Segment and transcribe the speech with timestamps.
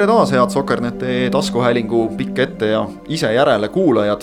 [0.00, 4.22] tere taas, head Sokkerneti taskuhäälingu pikk ette ja ise järele kuulajad.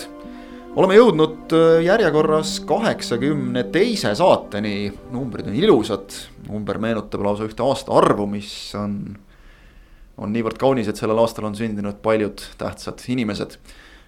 [0.76, 6.18] oleme jõudnud äh, järjekorras kaheksakümne teise saateni, numbrid on ilusad,
[6.50, 8.98] number meenutab lausa ühte aastaarvu, mis on,
[10.18, 13.60] on niivõrd kaunis, et sellel aastal on sündinud paljud tähtsad inimesed,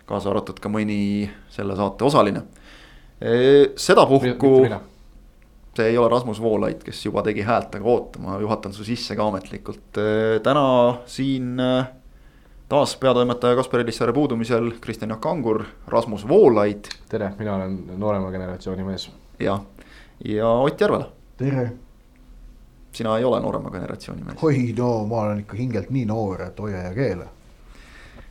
[0.09, 2.47] kaasa arvatud ka mõni selle saate osaline.
[3.77, 4.65] sedapuhku
[5.79, 9.15] see ei ole Rasmus Voolaid, kes juba tegi häält, aga oota, ma juhatan su sisse
[9.15, 9.99] ka ametlikult.
[10.43, 10.63] täna
[11.07, 11.61] siin
[12.69, 16.91] taas peatoimetaja Kaspar Elissaare puudumisel Kristjan Jaak Kangur, Rasmus Voolaid.
[17.09, 19.11] tere, mina olen noorema generatsiooni mees.
[19.39, 19.61] jah,
[20.25, 21.11] ja Ott Järvela.
[21.37, 21.71] tere.
[22.91, 24.43] sina ei ole noorema generatsiooni mees.
[24.43, 27.29] oi no ma olen ikka hingelt nii noor, et hoia ja keele.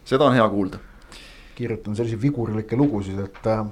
[0.04, 0.78] seda on hea kuulda.
[1.54, 3.66] kirjutan selliseid vigurlikke lugusid, et äh,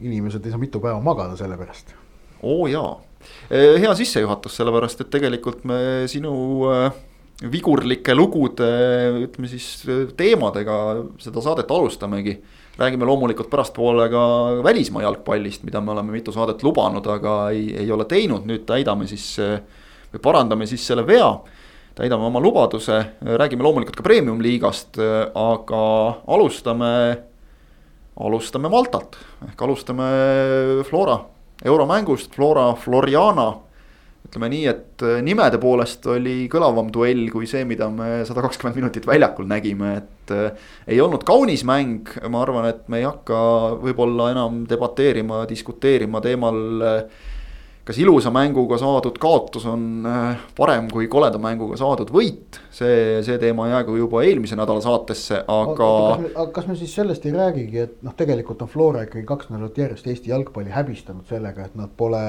[0.00, 1.94] inimesed ei saa mitu päeva magada selle pärast
[2.44, 2.92] oo jaa,
[3.50, 5.78] eh, hea sissejuhatus, sellepärast et tegelikult me
[6.10, 6.34] sinu
[6.72, 7.00] eh,
[7.50, 8.68] vigurlike lugude,
[9.24, 9.84] ütleme siis
[10.16, 10.76] teemadega
[11.22, 12.38] seda saadet alustamegi.
[12.74, 14.20] räägime loomulikult pärastpoole ka
[14.64, 19.06] välismaa jalgpallist, mida me oleme mitu saadet lubanud, aga ei, ei ole teinud, nüüd täidame
[19.06, 21.28] siis või parandame siis selle vea.
[21.94, 24.98] täidame oma lubaduse, räägime loomulikult ka premium-liigast,
[25.34, 25.84] aga
[26.26, 26.90] alustame,
[28.18, 29.14] alustame Maltalt
[29.46, 30.08] ehk alustame
[30.88, 31.20] Flora
[31.64, 33.52] euromängust Flora Floriana.
[34.24, 38.78] ütleme nii, et äh, nimede poolest oli kõlavam duell kui see, mida me sada kakskümmend
[38.80, 40.64] minutit väljakul nägime, et äh,.
[40.88, 43.36] ei olnud kaunis mäng, ma arvan, et me ei hakka
[43.84, 47.28] võib-olla enam debateerima, diskuteerima teemal äh,
[47.84, 52.58] kas ilusa mänguga saadud kaotus on äh, parem kui koleda mänguga saadud võit.
[52.74, 55.90] see, see teema jäägu juba eelmise nädala saatesse, aga.
[56.16, 59.78] aga kas me siis sellest ei räägigi, et noh, tegelikult on Flora ikkagi kaks nädalat
[59.78, 62.24] järjest Eesti jalgpalli häbistanud sellega, et nad pole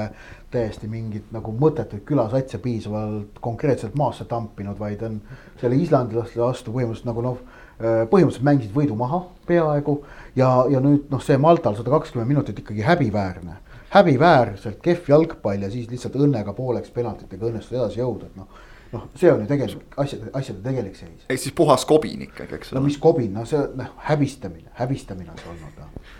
[0.52, 5.22] täiesti mingit nagu mõttetuid külasatse piisavalt konkreetselt maasse tampinud, vaid on
[5.60, 10.02] selle islandlaste vastu põhimõtteliselt nagu noh äh, põhimõtteliselt mängisid võidu maha peaaegu
[10.36, 13.64] ja, ja nüüd noh, see Maltal sada kakskümmend minutit ikkagi häbiväärne
[13.96, 18.62] häbiväärselt kehv jalgpall ja siis lihtsalt õnnega pooleks penaltitega õnnestus edasi jõuda, et noh.
[18.92, 21.26] noh, see on ju tegelikult asjade, asjade tegelik seis.
[21.28, 22.80] ehk siis puhas kobin ikkagi, eks ole.
[22.80, 26.14] no mis kobin, no see noh, häbistamine, häbistamine on see olnud noh.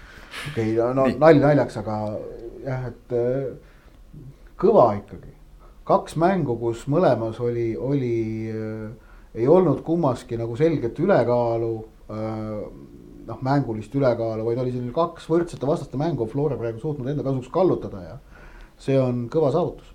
[0.51, 2.03] okei okay,, no nali naljaks, aga
[2.67, 4.21] jah, et äh,
[4.61, 5.35] kõva ikkagi.
[5.87, 8.17] kaks mängu, kus mõlemas oli, oli
[8.53, 8.87] äh,,
[9.37, 11.75] ei olnud kummaski nagu selget ülekaalu
[12.11, 12.53] äh,
[13.27, 17.51] noh, mängulist ülekaalu, vaid oli selline kaks võrdsete vastaste mängu Flora praegu suutnud enda kasuks
[17.53, 18.17] kallutada ja
[18.83, 19.93] see on kõva saavutus.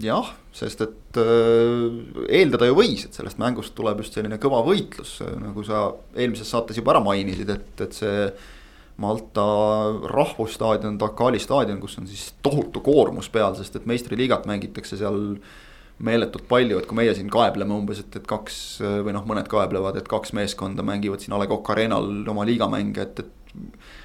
[0.00, 2.00] jah, sest et äh,
[2.40, 5.86] eeldada ju võis, et sellest mängust tuleb just selline kõva võitlus, nagu sa
[6.16, 8.28] eelmises saates juba ära mainisid, et, et see.
[8.94, 9.42] Malta
[10.06, 15.16] rahvusstaadion, Dakali staadion, kus on siis tohutu koormus peal, sest et meistriliigat mängitakse seal
[16.02, 18.56] meeletult palju, et kui meie siin kaebleme umbes, et, et kaks
[19.06, 23.06] või noh, mõned kaeblevad, et kaks meeskonda mängivad siin A Le Coq Arena'l oma liigamänge,
[23.06, 23.60] et, et.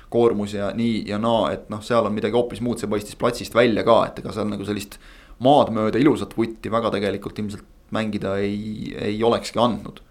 [0.09, 3.55] koormus ja nii ja naa, et noh, seal on midagi hoopis muud, see paistis platsist
[3.57, 4.99] välja ka, et ega seal nagu sellist.
[5.39, 10.01] maad mööda ilusat vutti väga tegelikult ilmselt mängida ei, ei olekski andnud.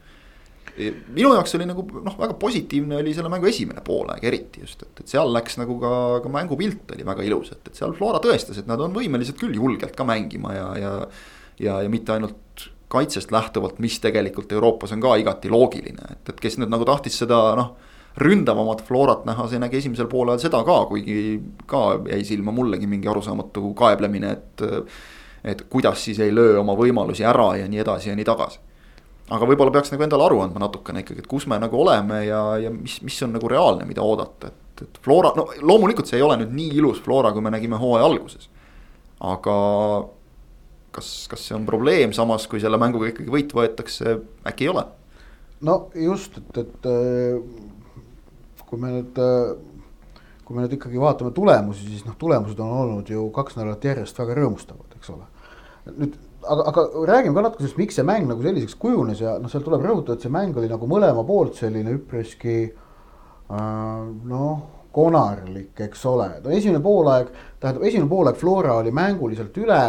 [1.14, 5.00] minu jaoks oli nagu noh, väga positiivne oli selle mängu esimene poolaeg eriti just, et,
[5.02, 8.60] et seal läks nagu ka, ka mängupilt oli väga ilus, et, et seal Flora tõestas,
[8.60, 10.92] et nad on võimelised küll julgelt ka mängima ja, ja
[11.60, 16.40] ja, ja mitte ainult kaitsest lähtuvalt, mis tegelikult Euroopas on ka igati loogiline, et, et
[16.40, 17.74] kes nüüd nagu tahtis seda noh.
[18.18, 21.38] ründavamat Florat näha, see nägi esimesel poolel seda ka, kuigi
[21.70, 24.64] ka jäi silma mullegi mingi arusaamatu kaeblemine, et.
[25.44, 28.58] et kuidas siis ei löö oma võimalusi ära ja nii edasi ja nii tagasi.
[29.30, 32.40] aga võib-olla peaks nagu endale aru andma natukene ikkagi, et kus me nagu oleme ja,
[32.58, 36.24] ja mis, mis on nagu reaalne, mida oodata, et, et Flora, no loomulikult see ei
[36.26, 38.48] ole nüüd nii ilus Flora, kui me nägime hooaja alguses.
[39.20, 39.54] aga
[40.98, 44.18] kas, kas see on probleem, samas kui selle mänguga ikkagi võit võetakse,
[44.48, 44.84] äkki ei ole?
[45.66, 47.40] no just, et, et äh,
[48.68, 53.10] kui me nüüd, äh, kui me nüüd ikkagi vaatame tulemusi, siis noh, tulemused on olnud
[53.10, 55.26] ju kaks nädalat järjest väga rõõmustavad, eks ole.
[55.90, 59.50] nüüd, aga, aga räägime ka natuke sellest, miks see mäng nagu selliseks kujunes ja noh,
[59.50, 63.62] seal tuleb rõhutada, et see mäng oli nagu mõlema poolt selline üpriski äh,
[64.30, 64.66] noh
[64.98, 67.28] konarlik, eks ole, no esimene poolaeg,
[67.60, 69.82] tähendab esimene poolaeg Flora oli mänguliselt üle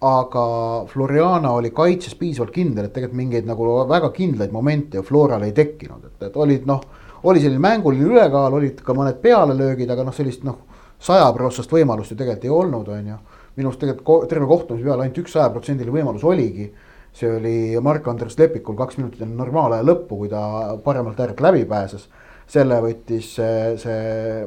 [0.00, 5.46] aga Floriana oli kaitses piisavalt kindel, et tegelikult mingeid nagu väga kindlaid momente ju Floral
[5.46, 6.82] ei tekkinud, et, et olid noh.
[7.26, 10.60] oli selline mänguline ülekaal, olid ka mõned pealelöögid, aga noh, sellist noh,
[11.00, 13.16] sajaprotsest võimalust ju tegelikult ei olnud, on ju.
[13.56, 16.72] minu arust tegelikult terve kohtumise peale ainult üks sajaprotsendiline võimalus oligi.
[17.16, 22.08] see oli Mark-Andres Lepikul kaks minutit enne normaalaja lõppu, kui ta paremalt äärelt läbi pääses.
[22.46, 24.46] selle võttis see, see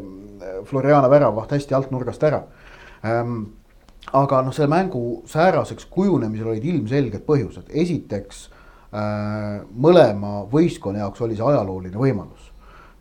[0.65, 2.43] Floriana väravaht hästi alt nurgast ära
[3.03, 3.58] ähm,
[4.13, 8.47] aga noh, selle mängu sääraseks kujunemisel olid ilmselged põhjused, esiteks
[8.89, 12.49] mõlema võistkonna jaoks oli see ajalooline võimalus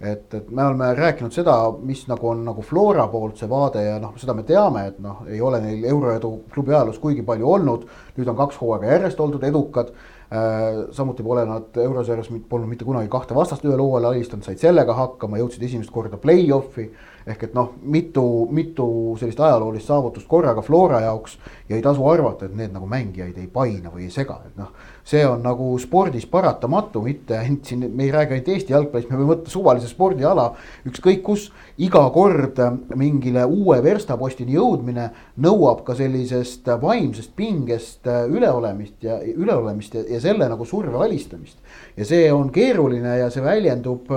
[0.00, 3.96] et, et me oleme rääkinud seda, mis nagu on nagu Flora poolt see vaade ja
[4.02, 7.88] noh, seda me teame, et noh, ei ole neil euroedu klubi ajaloos kuigi palju olnud.
[8.18, 9.90] nüüd on kaks hooaega järjest oldud edukad
[10.30, 10.86] äh,.
[10.94, 15.40] samuti pole nad eurosarjas polnud mitte kunagi kahte vastast ühel hooajal alistanud, said sellega hakkama,
[15.42, 16.90] jõudsid esimest korda play-off'i
[17.28, 18.22] ehk et noh, mitu,
[18.54, 18.86] mitu
[19.20, 21.36] sellist ajaloolist saavutust korraga Flora jaoks
[21.68, 24.72] ja ei tasu arvata, et need nagu mängijaid ei paina või ei sega, et noh.
[25.08, 29.20] see on nagu spordis paratamatu, mitte ainult siin, me ei räägi ainult Eesti jalgpallist, me
[29.20, 30.50] võime võtta suvalise spordiala
[30.88, 31.48] ükskõik kus.
[31.78, 32.58] iga kord
[32.96, 35.10] mingile uue verstapostini jõudmine
[35.44, 41.58] nõuab ka sellisest vaimsest pingest üleolemist ja üleolemist ja, ja selle nagu surve alistamist.
[41.96, 44.10] ja see on keeruline ja see väljendub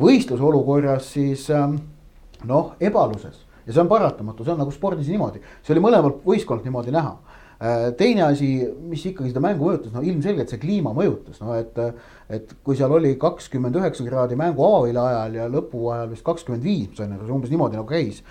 [0.00, 1.68] võistlusolukorras siis äh,
[2.48, 3.42] noh, ebaluses.
[3.64, 7.14] Ja see on paratamatu, see on nagu spordis niimoodi, see oli mõlemalt võistkonnalt niimoodi näha.
[7.64, 8.48] Äh, teine asi,
[8.90, 11.78] mis ikkagi seda mängu mõjutas, no ilmselgelt see kliima mõjutas, no et,
[12.28, 16.66] et kui seal oli kakskümmend üheksa kraadi mängu avavile ajal ja lõpu ajal vist kakskümmend
[16.66, 18.24] viis, sain aru, see umbes niimoodi nagu käis.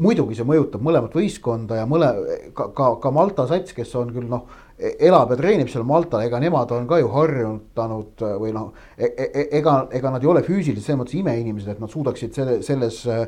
[0.00, 2.08] muidugi see mõjutab mõlemat võistkonda ja mõle,
[2.56, 4.48] ka, ka, ka Malta sats, kes on küll noh
[4.80, 9.10] elab ja treenib seal Maltal, ega nemad on ka ju harjutanud äh, või noh e,
[9.10, 12.60] e, e, ega, ega nad ei ole füüsiliselt selles mõttes imeinimesed, et nad suudaksid selle,
[12.66, 13.26] selles äh,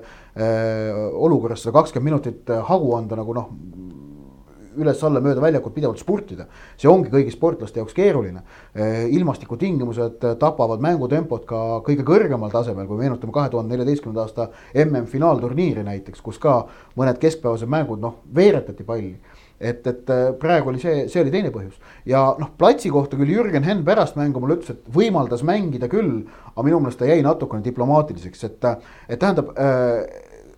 [1.12, 3.50] olukorras seda kakskümmend minutit äh, hagu anda nagu noh
[4.78, 6.46] üles-alla mööda väljakut pidevalt spurtida.
[6.76, 8.42] see ongi kõigi sportlaste jaoks keeruline.
[8.72, 14.48] Äh, ilmastikutingimused tapavad mängutempot ka kõige kõrgemal tasemel, kui meenutame kahe tuhande neljateistkümnenda aasta
[14.86, 16.62] MM-finaalturniiri näiteks, kus ka
[16.96, 19.18] mõned keskpäevased mängud noh, veeretati palli
[19.62, 21.78] et, et äh, praegu oli see, see oli teine põhjus
[22.08, 26.24] ja noh, platsi kohta küll Jürgen Henn pärast mängu mulle ütles, et võimaldas mängida küll,
[26.52, 28.68] aga minu meelest ta jäi natukene diplomaatiliseks, et,
[29.08, 30.02] et tähendab äh,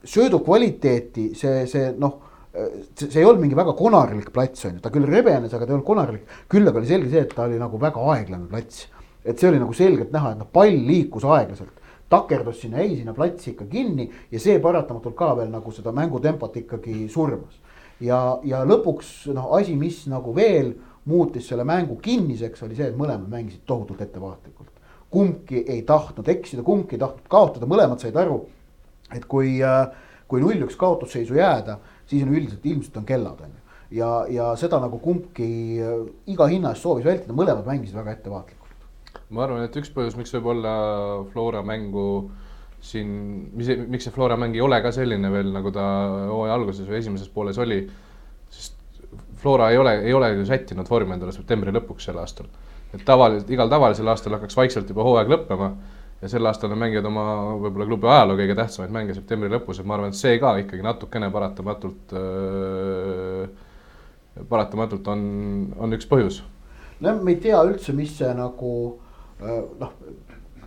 [0.04, 2.20] söödu kvaliteeti see, see noh
[2.54, 5.72] see, see ei olnud mingi väga konarlik plats on ju, ta küll rebenes, aga ta
[5.72, 6.36] ei olnud konarlik.
[6.50, 8.86] küll aga oli selge see, et ta oli nagu väga aeglane plats.
[9.24, 11.80] et see oli nagu selgelt näha, et noh, pall liikus aeglaselt
[12.12, 16.56] takerdus sinna, jäi sinna platsi ikka kinni ja see paratamatult ka veel nagu seda mängutempot
[16.60, 17.56] ikkagi surmas
[18.04, 20.74] ja, ja lõpuks noh, asi, mis nagu veel
[21.10, 24.70] muutis selle mängu kinniseks, oli see, et mõlemad mängisid tohutult ettevaatlikult.
[25.14, 28.40] kumbki ei tahtnud eksida, kumbki ei tahtnud kaotada, mõlemad said aru,
[29.14, 29.92] et kui, äh,
[30.26, 31.78] kui null-üks kaotusseisu jääda,
[32.10, 33.60] siis on üldiselt ilmselt on kellad, on ju.
[34.00, 35.48] ja, ja seda nagu kumbki
[35.78, 36.00] äh,
[36.34, 38.88] iga hinna eest soovis vältida, mõlemad mängisid väga ettevaatlikult.
[39.30, 40.74] ma arvan, et üks põhjus, miks võib-olla
[41.30, 42.43] Flora mängu äh,
[42.84, 43.10] siin,
[43.56, 45.84] mis, miks see Flora mäng ei ole ka selline veel, nagu ta
[46.28, 47.80] hooaja alguses või esimeses pooles oli,
[48.52, 48.76] sest
[49.40, 52.48] Flora ei ole, ei ole ju sättinud vormi endale septembri lõpuks sel aastal.
[52.94, 55.70] et tavaliselt, igal tavalisel aastal hakkaks vaikselt juba hooaeg lõppema
[56.22, 57.24] ja sel aastal nad mängivad oma
[57.60, 60.84] võib-olla klubi ajaloo kõige tähtsamaid mänge septembri lõpus, et ma arvan, et see ka ikkagi
[60.84, 63.48] natukene paratamatult äh,,
[64.48, 65.24] paratamatult on,
[65.76, 66.42] on üks põhjus.
[67.00, 68.74] no me ei tea üldse, mis see nagu
[69.40, 69.96] äh, noh,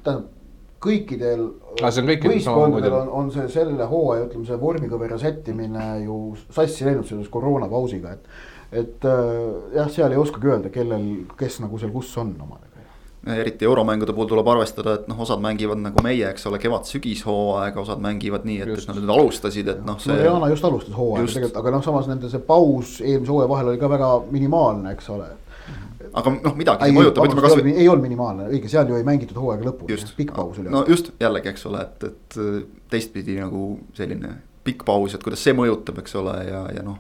[0.01, 0.33] tähendab
[0.88, 1.48] kõikidel
[1.82, 8.15] võistkondadel on, on see selle hooaja, ütleme see vormikõvera sättimine ju sassi läinud seoses koroonapausiga,
[8.17, 8.32] et.
[8.84, 9.36] et äh,
[9.77, 11.06] jah, seal ei oskagi öelda, kellel,
[11.39, 12.65] kes nagu seal kus on omadega
[13.27, 18.00] eriti euromängude puhul tuleb arvestada, et noh, osad mängivad nagu meie, eks ole, kevad-sügishooaega, osad
[18.03, 19.98] mängivad nii, et, et nad nüüd alustasid, et noh.
[20.00, 20.13] see.
[20.13, 23.82] Mariana just alustas hooaega tegelikult, aga noh, samas nende see paus eelmise hooaja vahel oli
[23.82, 25.27] ka väga minimaalne, eks ole
[26.13, 27.73] aga noh, midagi ei, mõjutab, ütleme kasvõi.
[27.73, 30.71] ei olnud minimaalne, õige, seal ju ei mängitud hooaega lõpuni, pikk paus oli.
[30.73, 32.37] no just jällegi, eks ole, et, et
[32.91, 34.33] teistpidi nagu selline
[34.67, 36.99] pikk paus, et kuidas see mõjutab, eks ole, ja, ja noh.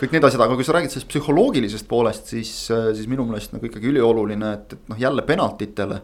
[0.00, 3.68] kõik need asjad, aga kui sa räägid sellest psühholoogilisest poolest, siis, siis minu meelest nagu
[3.68, 6.00] ikkagi ülioluline, et, et noh, jälle penaltitele.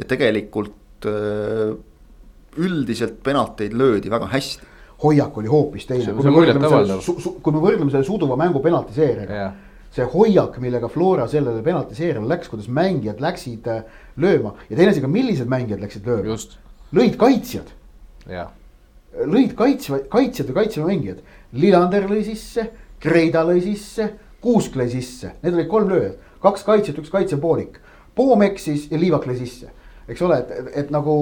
[0.00, 1.06] ja tegelikult
[2.60, 4.68] üldiselt penalteid löödi väga hästi
[5.00, 6.12] hoiak oli hoopis teine.
[6.12, 9.58] kui me võrdleme selle, suduva mängu penaltiseeriaga yeah
[9.94, 13.82] see hoiak, millega Flora sellele penaltiseeriale läks, kuidas mängijad läksid äh,
[14.20, 16.38] lööma ja teine asi ka, millised mängijad läksid lööma.
[16.94, 17.72] lõid kaitsjad.
[19.26, 21.22] lõid kaitsva, kaitsjad ja kaitsemängijad.
[21.52, 22.70] Lillander lõi sisse,
[23.00, 27.80] Kreida lõi sisse, Kuusk lõi sisse, need olid kolm lööjat, kaks kaitsjat, üks kaitsepoolik.
[28.16, 29.68] Poom eksis ja Liivak lõi sisse,
[30.08, 31.16] eks ole, et, et, et nagu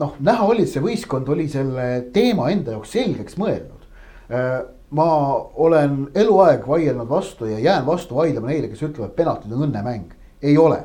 [0.00, 3.84] noh, näha oli, et see võistkond oli selle teema enda jaoks selgeks mõelnud
[4.32, 5.06] äh, ma
[5.54, 10.16] olen eluaeg vaielnud vastu ja jään vastu vaidlema neile, kes ütlevad, penaltid on õnnemäng.
[10.42, 10.84] ei ole.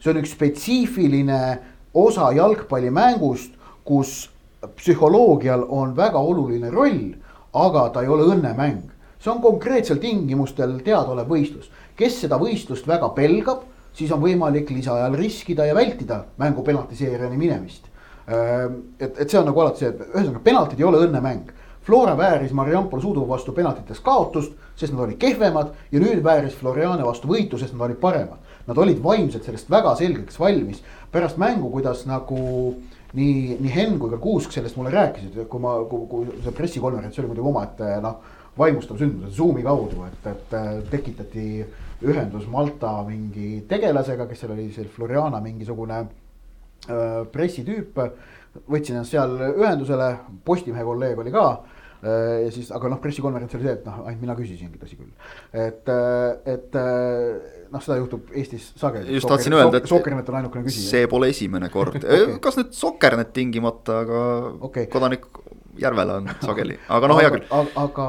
[0.00, 1.58] see on üks spetsiifiline
[1.94, 4.30] osa jalgpallimängust, kus
[4.76, 7.14] psühholoogial on väga oluline roll,
[7.52, 8.90] aga ta ei ole õnnemäng.
[9.18, 11.70] see on konkreetsel tingimustel teadaolev võistlus.
[11.96, 13.62] kes seda võistlust väga pelgab,
[13.94, 17.86] siis on võimalik lisaajal riskida ja vältida mängu penaltiseerijani minemist.
[18.98, 21.52] et, et see on nagu alati see, ühesõnaga penaltid ei ole õnnemäng
[21.84, 27.04] Flora vääris Mariampol Sudu vastu penaltites kaotust, sest nad olid kehvemad ja nüüd vääris Floriane
[27.04, 28.40] vastu võitu, sest nad olid paremad.
[28.64, 30.82] nad olid vaimselt sellest väga selgeks valmis.
[31.12, 32.38] pärast mängu, kuidas nagu
[33.12, 37.18] nii, nii Henn kui ka Kuusk sellest mulle rääkisid, kui ma, kui, kui see pressikonverents
[37.18, 38.16] oli muidugi omaette noh,
[38.58, 41.66] vaimustav sündmus, Zoomi kaudu, et, et tekitati
[42.02, 48.00] ühendus Malta mingi tegelasega, kes seal oli, see Floriana mingisugune äh, pressitüüp.
[48.70, 50.14] võtsin ennast seal ühendusele,
[50.44, 51.73] Postimehe kolleeg oli ka äh,
[52.04, 55.12] ja siis, aga noh, pressikonverents oli see, et noh, ainult mina küsisingi, tõsi küll.
[55.52, 56.76] et, äh, et
[57.72, 59.14] noh, seda juhtub Eestis sageli.
[59.16, 60.90] just tahtsin öelda, et Sokkernet on ainukene küsija.
[60.90, 64.20] see pole esimene kord okay., kas nüüd Sokkernet tingimata, aga
[64.68, 64.88] okay.
[64.92, 65.26] kodanik
[65.80, 67.46] Järvela on sageli, aga noh, hea küll.
[67.50, 68.04] aga,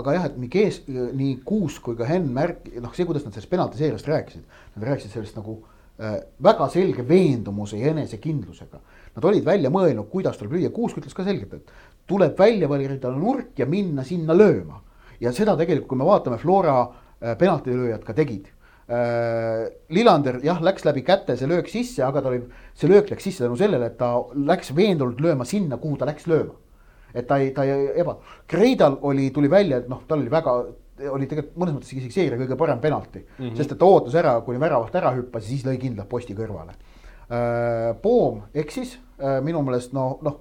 [0.00, 3.36] aga jah, et nii Kees, nii Kuus kui ka Henn märk-, noh, see, kuidas nad
[3.36, 5.58] sellest penaltiseeriast rääkisid, nad rääkisid sellest nagu
[6.00, 8.80] äh, väga selge veendumuse ja enesekindlusega.
[9.10, 13.12] Nad olid välja mõelnud, kuidas tuleb lüüa, Kuusk ütles ka selgelt, et tuleb välja valida
[13.14, 14.80] nurk ja minna sinna lööma.
[15.20, 18.48] ja seda tegelikult, kui me vaatame, Flora äh, penaltilööjad ka tegid
[18.88, 19.68] äh,.
[19.92, 22.40] Lillander jah, läks läbi käte see löök sisse, aga ta oli,
[22.74, 26.26] see löök läks sisse tänu sellele, et ta läks veendunult lööma sinna, kuhu ta läks
[26.30, 26.56] lööma
[27.14, 28.16] et ta ei, ta ei eba,
[28.50, 30.54] Kreidal oli, tuli välja, et noh, tal oli väga,
[31.10, 33.34] oli tegelikult mõnes mõttes isegi seeria kõige parem penalti mm.
[33.38, 33.56] -hmm.
[33.58, 36.76] sest et ta ootas ära, kuni väravast ära hüppas ja siis lõi kindlalt posti kõrvale
[37.30, 37.96] äh,.
[38.02, 38.98] Poom eksis
[39.44, 40.40] minu meelest no, noh.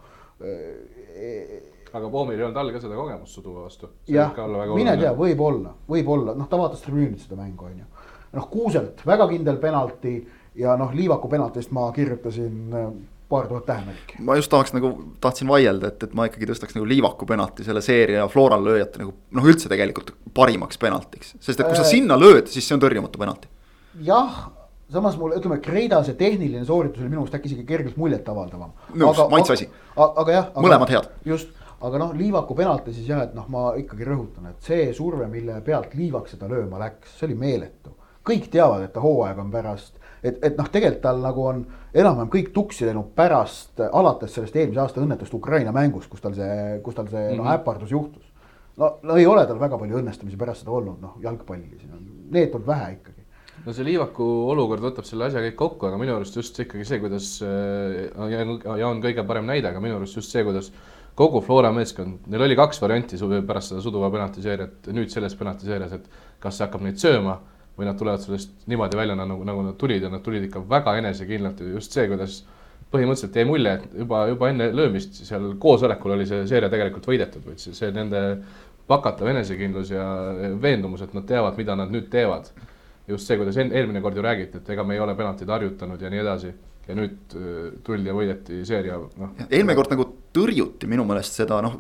[1.94, 3.90] Aga Poomil ei olnud all ka seda kogemust Suduva vastu.
[4.08, 4.34] jah,
[4.76, 8.10] mine tea, võib-olla, võib-olla, noh, ta vaatas tribüünilt seda mängu, on ju.
[8.38, 10.20] noh, Kuuselt väga kindel penalti
[10.60, 12.92] ja noh, Liivaku penaltist ma kirjutasin äh,
[13.30, 14.20] paar tuhat tähemärki.
[14.26, 17.82] ma just tahaks nagu, tahtsin vaielda, et, et ma ikkagi tõstaks nagu Liivaku penalti selle
[17.86, 21.36] seeria Floral lööjate nagu noh, üldse tegelikult parimaks penaltiks.
[21.40, 23.50] sest et kui sa äh, sinna lööd, siis see on tõrjumatu penalti.
[24.06, 24.48] jah,
[24.94, 28.74] samas mulle ütleme, Kreida see tehniline sooritus oli minu arust äkki isegi kergelt muljetavaldavam.
[28.96, 29.70] nõus, maitse asi.
[29.96, 30.52] aga jah.
[30.56, 31.12] mõlemad head.
[31.26, 35.28] just, aga noh, Liivaku penalti siis jah, et noh, ma ikkagi rõhutan, et see surve,
[35.32, 37.96] mille pealt Liivak seda lööma läks, see oli meeletu.
[38.30, 41.62] kõik teavad, et ta hooaeg on pärast et, et noh, tegelikult tal nagu on
[41.94, 46.80] enam-vähem kõik tuksi läinud pärast, alates sellest eelmise aasta õnnetust Ukraina mängus, kus tal see,
[46.84, 47.38] kus tal see mm -hmm.
[47.38, 47.54] noh, mhm.
[47.54, 48.26] äpardus juhtus.
[48.78, 51.80] no, no ei ole tal väga palju õnnestumisi pärast seda olnud, noh jalgpalli,
[52.32, 53.19] need on vähe ikkagi
[53.66, 57.02] no see Liivaku olukord võtab selle asja kõik kokku, aga minu arust just ikkagi see,
[57.04, 58.08] kuidas äh,
[58.80, 60.72] ja on kõige parem näide, aga minu arust just see, kuidas
[61.20, 66.06] kogu Flora meeskond, neil oli kaks varianti pärast seda Suduva penaltiseeriat, nüüd selles penaltiseerias, et
[66.40, 67.40] kas see hakkab neid sööma
[67.80, 70.96] või nad tulevad sellest niimoodi välja nagu, nagu nad tulid ja nad tulid ikka väga
[71.00, 72.42] enesekindlalt ja just see, kuidas
[72.94, 77.46] põhimõtteliselt jäi mulje, et juba, juba enne löömist seal koosolekul oli see seeria tegelikult võidetud,
[77.46, 78.24] vaid see, see nende
[78.90, 80.06] pakatav enesekindlus ja
[80.62, 82.50] veendumus, et nad teavad, mida nad nüüd teevad.
[83.10, 86.12] Just see, kuidas eelmine kord ju räägiti, et ega me ei ole penaltid harjutanud ja
[86.14, 86.54] nii edasi
[86.90, 89.34] ja nüüd äh, tuldi ja võideti seeria, noh.
[89.48, 91.80] eelmine kord nagu tõrjuti minu meelest seda noh,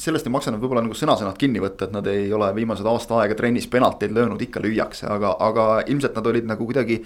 [0.00, 3.22] sellest ei maksa nüüd võib-olla nagu sõna-sõnalt kinni võtta, et nad ei ole viimased aasta
[3.22, 7.00] aega trennis penalteid löönud, ikka lüüakse, aga, aga ilmselt nad olid nagu kuidagi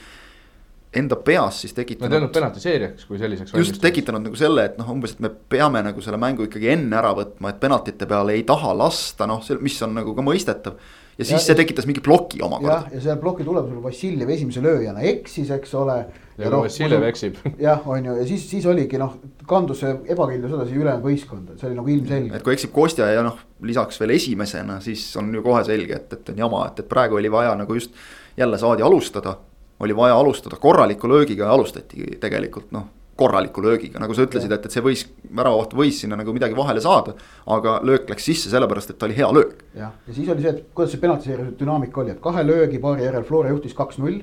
[0.99, 2.09] enda peas siis tekitanud.
[2.09, 3.55] Nad ei olnud penaltiseerijaks kui selliseks.
[3.61, 6.97] just tekitanud nagu selle, et noh, umbes, et me peame nagu selle mängu ikkagi enne
[6.99, 10.81] ära võtma, et penaltite peale ei taha lasta, noh, mis on nagu ka mõistetav
[11.19, 12.93] ja siis ja, see tekitas mingi ploki omakorda.
[12.95, 15.97] ja seal ploki tulemusel Vassiljev esimese lööjana eksis, eks ole.
[16.37, 17.41] ja, ja no, Vassiljev eksib.
[17.67, 19.17] jah, on ju, ja siis, siis oligi noh,
[19.51, 22.39] kandus see ebakindlus edasi ülejäänud võistkonda, see oli nagu ilmselge.
[22.39, 26.15] et kui eksib Kostja ja noh, lisaks veel esimesena, siis on ju kohe selge, et,
[26.21, 27.99] et on jama, et, et praegu oli vaja nagu just
[28.39, 29.37] jälle saadi alustada.
[29.81, 32.87] oli vaja alustada korraliku löögiga ja alustatigi tegelikult noh
[33.19, 36.83] korraliku löögiga, nagu sa ütlesid, et, et see võis, väravaht võis sinna nagu midagi vahele
[36.85, 37.17] saada.
[37.51, 39.65] aga löök läks sisse sellepärast, et ta oli hea löök.
[39.75, 43.09] jah, ja siis oli see, et kuidas see penaltiseeria dünaamika oli, et kahe löögi paari
[43.09, 44.21] järel Flora juhtis kaks-null.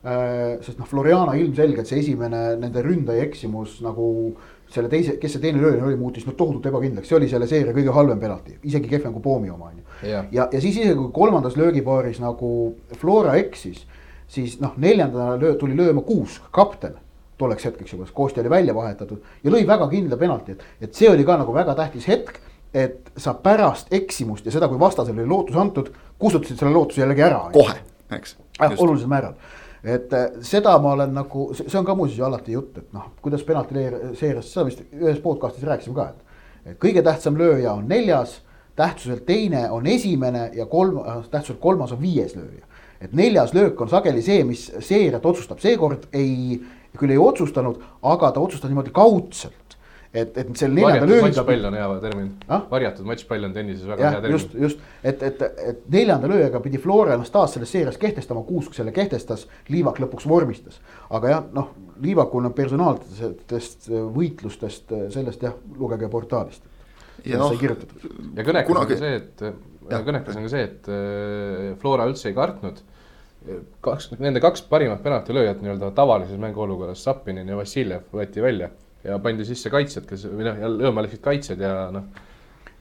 [0.00, 4.06] Äh, sest noh, Floriana ilmselgelt see esimene nende ründaja eksimus nagu
[4.72, 7.74] selle teise, kes see teine lööja oli, muutis no tohutult ebakindlaks, see oli selle seeria
[7.76, 9.84] kõige halvem penalti, isegi kehvem kui Poomi oma on ju.
[10.08, 12.54] ja, ja, ja siis isegi kui kolmandas löögipaaris nagu
[12.96, 13.84] Flora eksis,
[14.30, 16.96] siis noh, neljandana löö, tuli lööma Kuusk, kapten
[17.40, 21.10] tolleks hetkeks juba, Kostja oli välja vahetatud ja lõi väga kindla penalti, et, et see
[21.10, 22.38] oli ka nagu väga tähtis hetk.
[22.74, 27.24] et sa pärast eksimust ja seda, kui vastasel oli lootus antud, kustutasid selle lootuse jällegi
[27.26, 27.40] ära.
[27.52, 27.80] kohe,
[28.14, 28.36] eks.
[28.60, 29.34] jah, olulisel määral
[29.84, 33.10] et äh, seda ma olen nagu, see on ka muuseas ju alati jutt, et noh,
[33.24, 33.86] kuidas penalti
[34.18, 36.72] seerias, seda vist ühes podcast'is rääkisime ka, et.
[36.72, 38.40] et kõige tähtsam lööja on neljas,
[38.76, 42.66] tähtsuselt teine on esimene ja kolm, tähtsuselt kolmas on viies lööja.
[43.00, 46.60] et neljas löök on sageli see, mis seeriat otsustab, seekord ei
[46.98, 47.80] küll ei otsustanud,
[48.10, 49.56] aga ta otsustas niimoodi kaudselt.
[50.10, 51.22] et, et selle neljanda löögi.
[51.28, 54.34] matšpall on hea termin ah?, varjatud matšpall on tennises väga ja, hea termin.
[54.34, 58.74] just, just, et, et, et neljanda lööjaga pidi Flora ennast taas selles seerias kehtestama, Kuusk
[58.74, 60.80] selle kehtestas, Liivak lõpuks vormistas.
[61.14, 61.70] aga jah, noh,
[62.02, 66.66] Liivakul on personaalsetest võitlustest, sellest jah, lugege portaalist.
[67.22, 68.74] ja noh, ja kõnekas kunagi...
[68.74, 69.46] on ka see, et,
[70.10, 72.82] kõnekas on ka see, et Flora üldse ei kartnud
[73.80, 78.70] kaks, nende kaks parimat penaltilööjat nii-öelda tavalises mänguolukorras, Sapinin ja Vassiljev võeti välja
[79.04, 82.08] ja pandi sisse kaitsjad, kes või noh, ja lööma läksid kaitsjad ja noh.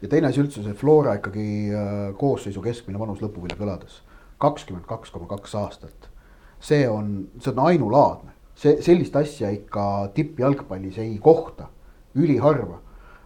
[0.02, 4.02] ja teine asi üldse see Flora ikkagi äh, koosseisu keskmine vanus lõpuvile kõlades,
[4.44, 6.10] kakskümmend kaks koma kaks aastat.
[6.60, 11.70] see on, see on ainulaadne, see sellist asja ikka tippjalgpallis ei kohta,
[12.20, 12.82] üliharva.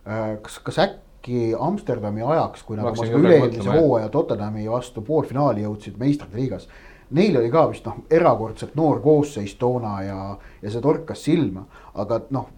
[0.06, 5.98] Äh, kas, kas äkki Amsterdami ajaks, kui nad oma üle-eelmise hooaja Tottenhami vastu poolfinaali jõudsid
[5.98, 6.70] meistrite liigas
[7.14, 10.18] neil oli ka vist noh, erakordselt noor koosseis toona ja,
[10.62, 11.66] ja see torkas silma,
[12.00, 12.50] aga noh.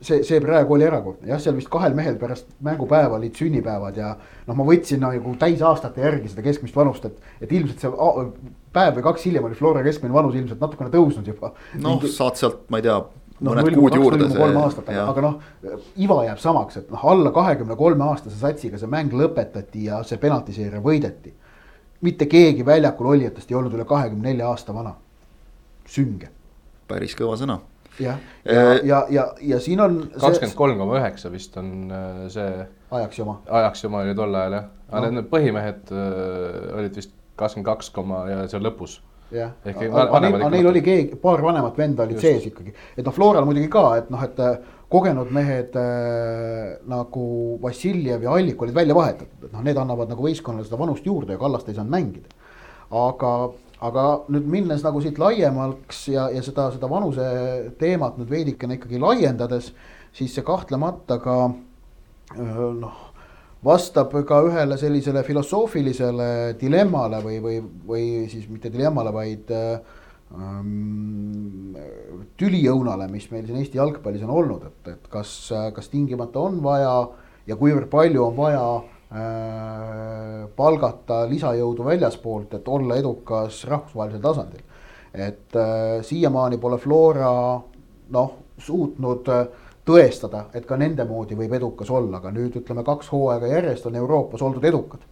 [0.00, 4.14] see, see praegu oli erakordne, jah, seal vist kahel mehel pärast mängupäeva olid sünnipäevad ja
[4.46, 7.92] noh, ma võtsin nagu täisaastate järgi seda keskmist vanust, et, et ilmselt see
[8.76, 11.54] päev või kaks hiljem oli Flora keskmine vanus ilmselt natukene tõusnud juba.
[11.78, 12.98] noh Mingi..., saad sealt, ma ei tea
[13.40, 14.28] no, mõned kuud juurde.
[14.36, 18.80] kolm aastat, aga, aga noh, iva jääb samaks, et noh, alla kahekümne kolme aastase satsiga
[18.80, 21.32] see mäng lõpetati ja see penaltiseeria võideti
[22.00, 24.94] mitte keegi väljakul olijatest ei olnud üle kahekümne nelja aasta vana.
[25.86, 26.28] sünge.
[26.88, 27.58] päris kõva sõna.
[28.00, 29.98] jah, ja, ja, ja, ja, ja siin on.
[30.20, 32.66] kakskümmend kolm koma üheksa vist on äh, see.
[32.90, 33.40] ajaks joma.
[33.46, 35.18] ajaks joma oli tol ajal jah, aga no.
[35.20, 39.00] need põhimehed äh, olid vist kakskümmend kaks koma ja seal lõpus
[39.34, 42.26] jah, aga neil, neil oli keegi, paar vanemat venda olid Just.
[42.26, 44.38] sees ikkagi, et noh, Floral muidugi ka, et noh, et
[44.92, 47.26] kogenud mehed äh, nagu
[47.62, 51.34] Vassiljev ja Allik olid välja vahetatud, et noh, need annavad nagu võistkonnale seda vanust juurde
[51.34, 52.30] ja Kallast ei saanud mängida.
[52.90, 53.32] aga,
[53.82, 57.26] aga nüüd minnes nagu siit laiemaks ja, ja seda, seda vanuse
[57.80, 59.72] teemat nüüd veidikene ikkagi laiendades,
[60.14, 63.02] siis see kahtlemata ka äh, noh,
[63.66, 69.80] vastab ka ühele sellisele filosoofilisele dilemmale või, või, või siis mitte dilemmale, vaid äh,
[72.36, 75.30] tüliõunale, mis meil siin Eesti jalgpallis on olnud, et, et kas,
[75.74, 76.94] kas tingimata on vaja
[77.46, 84.64] ja kuivõrd palju on vaja äh, palgata lisajõudu väljaspoolt, et olla edukas rahvusvahelisel tasandil.
[85.14, 87.32] et äh, siiamaani pole Flora
[88.10, 89.46] noh, suutnud äh,
[89.86, 93.96] tõestada, et ka nende moodi võib edukas olla, aga nüüd ütleme, kaks hooaega järjest on
[93.96, 95.06] Euroopas oldud edukad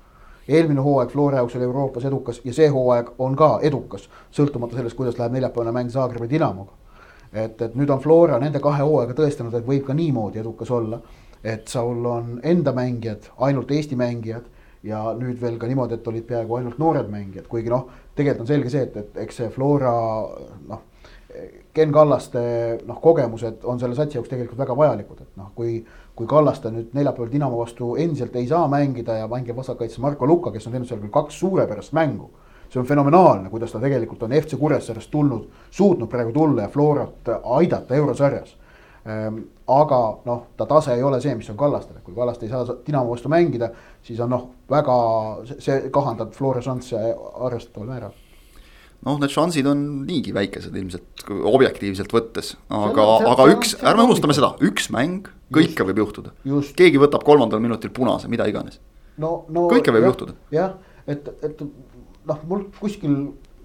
[0.49, 4.97] eelmine hooaeg Flora jaoks oli Euroopas edukas ja see hooaeg on ka edukas, sõltumata sellest,
[4.97, 6.73] kuidas läheb neljapäevane mäng Zagrebi Dinamoga.
[7.33, 11.01] et, et nüüd on Flora nende kahe hooaega tõestanud, et võib ka niimoodi edukas olla.
[11.45, 14.45] et sul on enda mängijad, ainult Eesti mängijad
[14.83, 18.47] ja nüüd veel ka niimoodi, et olid peaaegu ainult noored mängijad, kuigi noh, tegelikult on
[18.47, 19.93] selge see, et, et eks see Flora
[20.69, 20.83] noh
[21.75, 22.41] Ken Kallaste
[22.87, 25.81] noh, kogemused on selle satsi jaoks tegelikult väga vajalikud, et noh, kui
[26.17, 30.53] kui Kallaste nüüd neljapäeval Dinamo vastu endiselt ei saa mängida ja mängib vasakkaitses Marko Luka,
[30.55, 32.31] kes on teinud seal küll kaks suurepärast mängu.
[32.71, 37.29] see on fenomenaalne, kuidas ta tegelikult on FC Kuressaarest tulnud, suutnud praegu tulla ja Florat
[37.45, 38.57] aidata eurosarjas
[39.07, 39.39] ehm,.
[39.67, 43.11] aga noh, ta tase ei ole see, mis on Kallastel, kui Kallaste ei saa Dinamo
[43.11, 43.71] vastu mängida,
[44.03, 44.99] siis on noh, väga,
[45.59, 46.99] see kahandab Flora šansse
[47.35, 48.24] arvestataval määral
[49.05, 54.55] noh, need šansid on niigi väikesed ilmselt objektiivselt võttes, aga, aga üks, ärme unustame seda,
[54.65, 56.35] üks mäng, kõike võib juhtuda.
[56.79, 58.81] keegi võtab kolmandal minutil punase, mida iganes
[59.21, 59.67] no, no.
[59.73, 60.37] kõike võib jah, juhtuda.
[60.55, 60.77] jah,
[61.11, 63.19] et, et noh, mul kuskil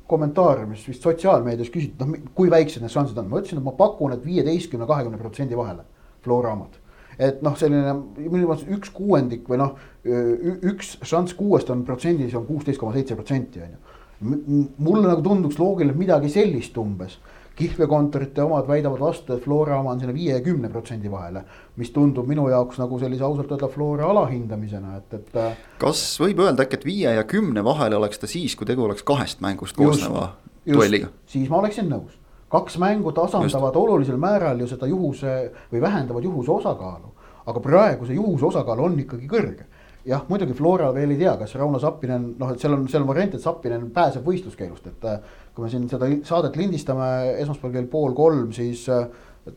[0.10, 4.16] kommentaariumis vist sotsiaalmeedias küsiti, noh kui väiksed need šansid on, ma ütlesin, et ma pakun,
[4.16, 5.86] et viieteistkümne, kahekümne protsendi vahele.
[6.26, 6.74] Flora omad,
[7.22, 12.48] et noh, selline minu meelest üks kuuendik või noh, üks šanss kuuest on protsendis on
[12.48, 13.89] kuusteist koma seitse protsenti on ju
[14.22, 17.20] mulle nagu tunduks loogiline midagi sellist umbes.
[17.60, 21.44] kihlvekontorite omad väidavad vastu, et Flora oma on sinna viie ja kümne protsendi vahele.
[21.76, 25.36] mis tundub minu jaoks nagu sellise ausalt öelda Flora alahindamisena, et, et.
[25.36, 28.84] Äh, kas võib öelda äkki, et viie ja kümne vahele oleks ta siis, kui tegu
[28.84, 30.34] oleks kahest mängust koosneva
[30.68, 31.12] duelliga?
[31.28, 33.76] siis ma oleksin nõus kaks mängu tasandavad just.
[33.76, 37.14] olulisel määral ju seda juhuse või vähendavad juhuse osakaalu.
[37.46, 39.66] aga praegu see juhuse osakaal on ikkagi kõrge
[40.10, 43.12] jah, muidugi Flora veel ei tea, kas Rauno Sappinen, noh, et seal on, seal on
[43.12, 45.08] variant, et Sappinen pääseb võistluskeelust, et.
[45.10, 47.08] Äh, kui me siin seda saadet lindistame
[47.42, 49.08] esmaspäeval kell pool kolm, siis äh,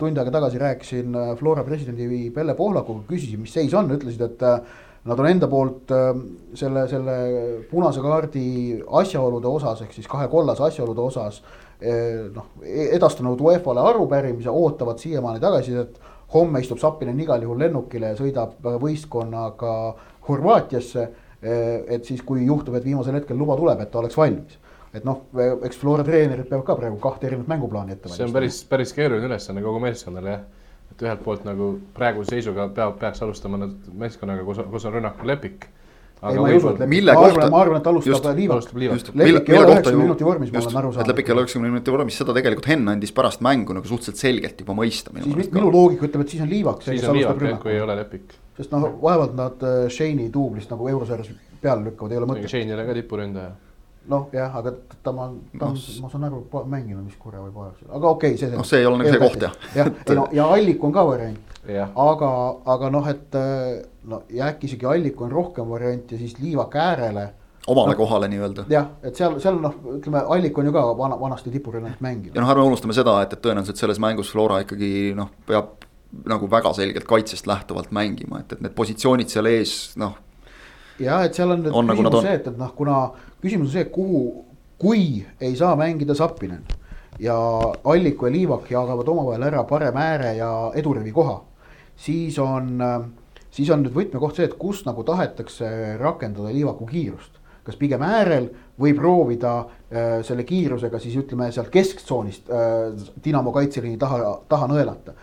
[0.01, 4.49] tund aega tagasi rääkisin äh, Flora presidendi Pelle Pohlakuga, küsisin, mis seis on, ütlesid, et.
[5.03, 5.91] Nad on enda poolt
[6.55, 7.15] selle, selle
[7.67, 8.45] punase kaardi
[9.01, 11.41] asjaolude osas ehk siis kahe kollase asjaolude osas.
[12.37, 15.99] noh, edastanud UEFA-le arupärimise, ootavad siiamaani tagasisidet
[16.35, 19.75] homme istub Sappinen igal juhul lennukile ja sõidab võistkonnaga
[20.29, 21.09] Horvaatiasse.
[21.43, 24.61] Eh, et siis, kui juhtub, et viimasel hetkel luba tuleb, et ta oleks valmis
[24.93, 25.23] et noh,
[25.65, 28.19] eks Flora treenerid peavad ka praegu kahte erinevat mänguplaani ette valmistama.
[28.19, 30.43] see on päris, päris keeruline ülesanne kogu meeskonnale jah.
[30.93, 35.33] et ühelt poolt nagu praeguse seisuga peab, peaks alustama nad meeskonnaga, kus, kus on rünnakul
[35.33, 35.65] Lepik.
[35.65, 38.69] ei, ma ei usu, et Lepik, ma arvan, ma arvan, et alustab Liivak.
[39.23, 41.15] Lepik ei ole üheksakümne minuti vormis, ma olen aru saanud.
[41.15, 44.61] Lepik ei ole üheksakümne minuti vormis, seda tegelikult Henn andis pärast mängu nagu suhteliselt selgelt
[44.61, 45.17] juba mõista.
[45.25, 46.85] siis minu loogika ütleb, et siis on Liivak.
[46.85, 50.89] siis on Liivak, kui ei ole Lepik sest noh, vaevalt nad äh, Shane'i duublist nagu
[50.93, 52.51] eurosarjas peale lükkavad, ei ole mõtet.
[52.51, 53.53] Shane ei ole ka tipuründaja.
[54.11, 54.73] noh, jah, aga
[55.07, 58.33] ta ma, ta on no,, ma saan aru, mänginud vist korra või paar, aga okei
[58.35, 58.51] okay,, see.
[58.51, 59.53] noh, see ei ole nagu see koht jah.
[59.77, 61.53] jah, ei no ja Allik on ka variant,
[62.03, 62.31] aga,
[62.75, 63.39] aga noh, et
[64.11, 67.29] no ja äkki isegi Allik on rohkem variante siis Liivak äärele
[67.71, 68.67] omale no, kohale nii-öelda.
[68.75, 72.35] jah, et seal, seal noh, ütleme, Allik on ju ka vana, vanasti tipurünnakut mänginud.
[72.35, 75.87] ja noh, ärme unustame seda, et, et tõenäoliselt selles mängus Flora ikkagi noh, peab
[76.29, 80.17] nagu väga selgelt kaitsest lähtuvalt mängima, et, et need positsioonid seal ees, noh.
[81.01, 82.99] ja et seal on on, nagu küsimus nagu see, et, et noh, kuna
[83.43, 84.23] küsimus on see, kuhu,
[84.83, 85.07] kui
[85.41, 86.67] ei saa mängida Zappinen
[87.23, 87.37] ja
[87.85, 91.39] Alliku ja Liivak jagavad omavahel ära parem ääre ja edurivi koha,
[91.97, 92.75] siis on,
[93.53, 95.71] siis on nüüd võtmekoht see, et kus nagu tahetakse
[96.01, 98.49] rakendada Liivaku kiirust kas pigem äärel
[98.81, 105.15] või proovida äh, selle kiirusega siis ütleme sealt kesktsoonist äh, Dinamo kaitseliini taha, taha nõelata.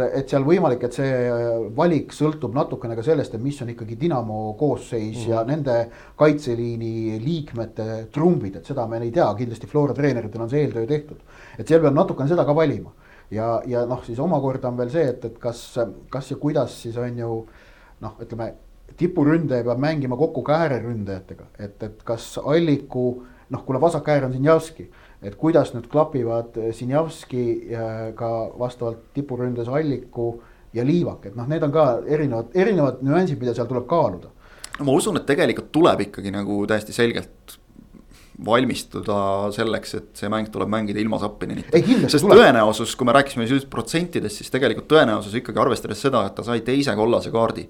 [0.00, 3.98] Et seal võimalik, et see äh, valik sõltub natukene ka sellest, et mis on ikkagi
[4.00, 5.30] Dinamo koosseis mm -hmm.
[5.30, 5.50] ja mhm.
[5.50, 10.86] nende kaitseliini liikmete trumbid, et seda me ei tea, kindlasti Flora treeneritel on see eeltöö
[10.86, 11.18] tehtud.
[11.58, 12.92] et seal peab natukene seda ka valima
[13.30, 15.78] ja, ja noh, siis omakorda on veel see, et, et kas,
[16.10, 17.46] kas ja kuidas siis on ju
[18.00, 18.52] noh, ütleme
[18.96, 24.32] tipuründaja peab mängima kokku ka ääreründajatega, et, et kas Alliku noh, kuna vasak äär on
[24.32, 24.90] Sinjavski,
[25.22, 27.44] et kuidas nüüd klapivad Sinjavski
[28.18, 30.30] ka vastavalt tipuründes Alliku
[30.76, 34.30] ja Liivak, et noh, need on ka erinevad, erinevad nüansid, mida seal tuleb kaaluda.
[34.78, 37.58] no ma usun, et tegelikult tuleb ikkagi nagu täiesti selgelt
[38.46, 41.80] valmistuda selleks, et see mäng tuleb mängida ilma Zappinenita.
[42.06, 42.38] sest tuleb.
[42.38, 46.60] tõenäosus, kui me rääkisime just protsentidest, siis tegelikult tõenäosus ikkagi arvestades seda, et ta sai
[46.66, 47.66] teise kollase kaardi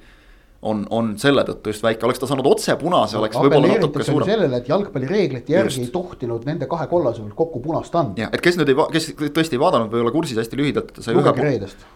[0.63, 4.27] on, on selle tõttu just väike, oleks ta saanud otse punase, oleks võib-olla natuke suurem.
[4.27, 5.85] sellele, et jalgpallireeglite järgi just.
[5.85, 8.25] ei tohtinud nende kahe kollase pealt kokku punast anda.
[8.25, 10.91] jah, et kes nüüd ei, kes tõesti ei vaadanud või ei ole kursis hästi lühidalt,
[11.15, 11.47] lugege ühe.
[11.47, 11.87] reedest.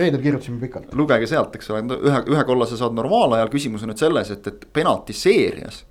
[0.00, 0.94] reedel kirjutasime pikalt.
[0.96, 4.66] lugege sealt, eks ole, ühe, ühe kollase saad normaalajal, küsimus on nüüd selles, et, et
[4.72, 5.84] penaltiseerias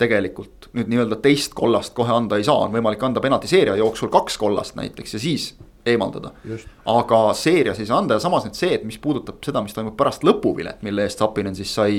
[0.00, 4.40] tegelikult nüüd nii-öelda teist kollast kohe anda ei saa, on võimalik anda penaltiseeria jooksul kaks
[4.40, 5.52] kollast näiteks ja siis
[5.86, 6.32] eemaldada.
[6.84, 9.96] aga seerias ei saa anda ja samas nüüd see, et mis puudutab seda, mis toimub
[9.96, 11.96] pärast lõpuvilet, mille eest Sapinen siis sai,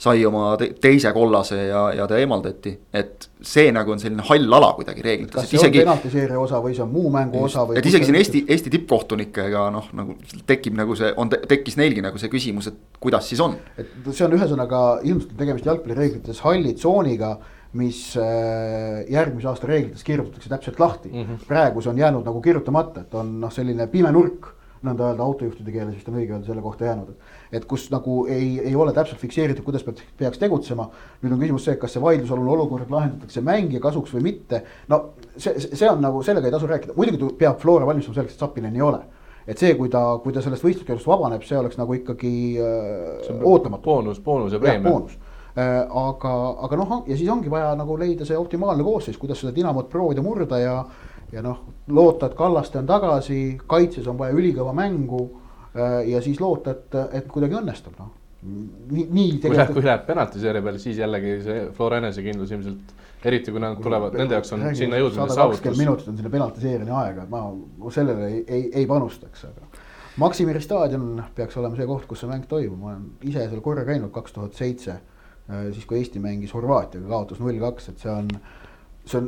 [0.00, 2.74] sai oma te teise kollase ja, ja ta eemaldati.
[2.92, 5.34] et see nagu on selline hall ala kuidagi reeglites.
[5.36, 7.78] kas see isegi, on penaltiseeria osa või see on muu mängu just, osa või?
[7.80, 10.16] et isegi siin Eesti, Eesti tippkohtunikega noh, nagu
[10.48, 13.58] tekib nagu see, on, tekkis neilgi nagu see küsimus, et kuidas siis on.
[13.80, 17.36] et see on ühesõnaga ilmselt tegemist jalgpallireeglites halli tsooniga
[17.74, 21.22] mis äh, järgmise aasta reeglites kirjutatakse täpselt lahti mm.
[21.22, 21.46] -hmm.
[21.48, 24.52] praegu see on jäänud nagu kirjutamata, et on noh, selline pime nurk,
[24.84, 27.14] nõnda öelda autojuhtide keeles vist on õige öelda selle kohta jäänud.
[27.52, 30.88] et kus nagu ei, ei ole täpselt fikseeritud, kuidas peab, peaks tegutsema.
[31.22, 34.62] nüüd on küsimus see, kas see vaidlusalune olukord lahendatakse mängija kasuks või mitte.
[34.88, 35.02] no
[35.36, 38.74] see, see on nagu, sellega ei tasu rääkida, muidugi peab Flora valmistuma selleks, et Sapinen
[38.74, 39.02] ei ole
[39.46, 42.34] et see, kui ta, kui ta sellest võistluskeelust vabaneb, see oleks nagu ikkagi
[42.64, 43.84] äh, ootamatu.
[43.84, 45.23] boonus, boonus ja preemia Äh,
[45.54, 46.32] aga,
[46.66, 50.22] aga noh, ja siis ongi vaja nagu leida see optimaalne koosseis, kuidas seda Dinamot proovida
[50.22, 50.74] murda ja.
[51.32, 55.22] ja noh, loota, et Kallaste on tagasi, kaitses on vaja ülikõva mängu.
[55.74, 58.12] Äh, ja siis loota, et, et kuidagi õnnestub, noh
[58.44, 59.38] nii, nii.
[59.54, 62.92] läheb, kui läheb penaltiseeria peale, siis jällegi see Flora enesekindlus ilmselt,
[63.24, 65.78] eriti kui nad tulevad, nende jaoks on sinna jõudmine saavutus.
[65.78, 69.70] minutit on sinna penaltiseeriani aega, et ma sellele ei, ei, ei panustaks, aga.
[70.20, 73.82] Maksimiiri staadion peaks olema see koht, kus see mäng toimub, ma olen ise seal korra
[73.88, 75.13] käinud, kaks tuhat seitse Äh,
[75.46, 78.30] siis kui Eesti mängis Horvaatiaga, kaotas null kaks, et see on.
[79.04, 79.26] see on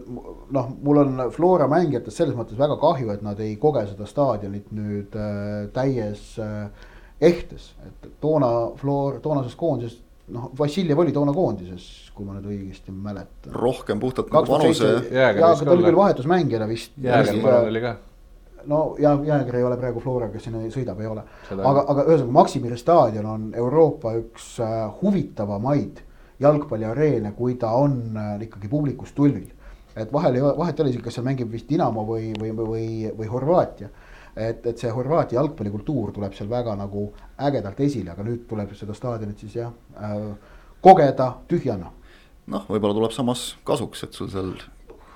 [0.56, 4.70] noh, mul on Flora mängijatest selles mõttes väga kahju, et nad ei koge seda staadionit
[4.72, 6.88] nüüd äh, täies äh,
[7.20, 8.50] ehtes, et toona
[8.80, 10.00] Flora, toonases koondises
[10.32, 13.52] noh, Vassiljev oli toona koondises, kui ma nüüd õigesti mäletan.
[13.52, 14.92] rohkem puhtalt nagu vanuse.
[15.12, 16.96] jaa, aga ta oli küll vahetusmängijana vist.
[16.96, 17.96] Jääger, ma arvan, oli ka
[18.66, 21.22] no ja Jääger ei ole praegu Flora, kes sinna sõidab, ei ole.
[21.56, 26.02] aga, aga ühesõnaga Maximiri staadion on Euroopa üks äh, huvitavamaid
[26.40, 29.48] jalgpalliareene, kui ta on äh, ikkagi publikust tulvil.
[29.96, 32.88] et vahel ei ole, vahet ei ole, kas seal mängib vist Dinamo või, või, või,
[33.16, 33.88] või Horvaatia.
[34.36, 37.08] et, et see Horvaatia jalgpallikultuur tuleb seal väga nagu
[37.40, 40.32] ägedalt esile, aga nüüd tuleb seda staadionit siis jah äh,
[40.84, 41.92] kogeda tühjana.
[42.46, 44.52] noh, võib-olla tuleb samas kasuks, et sul seal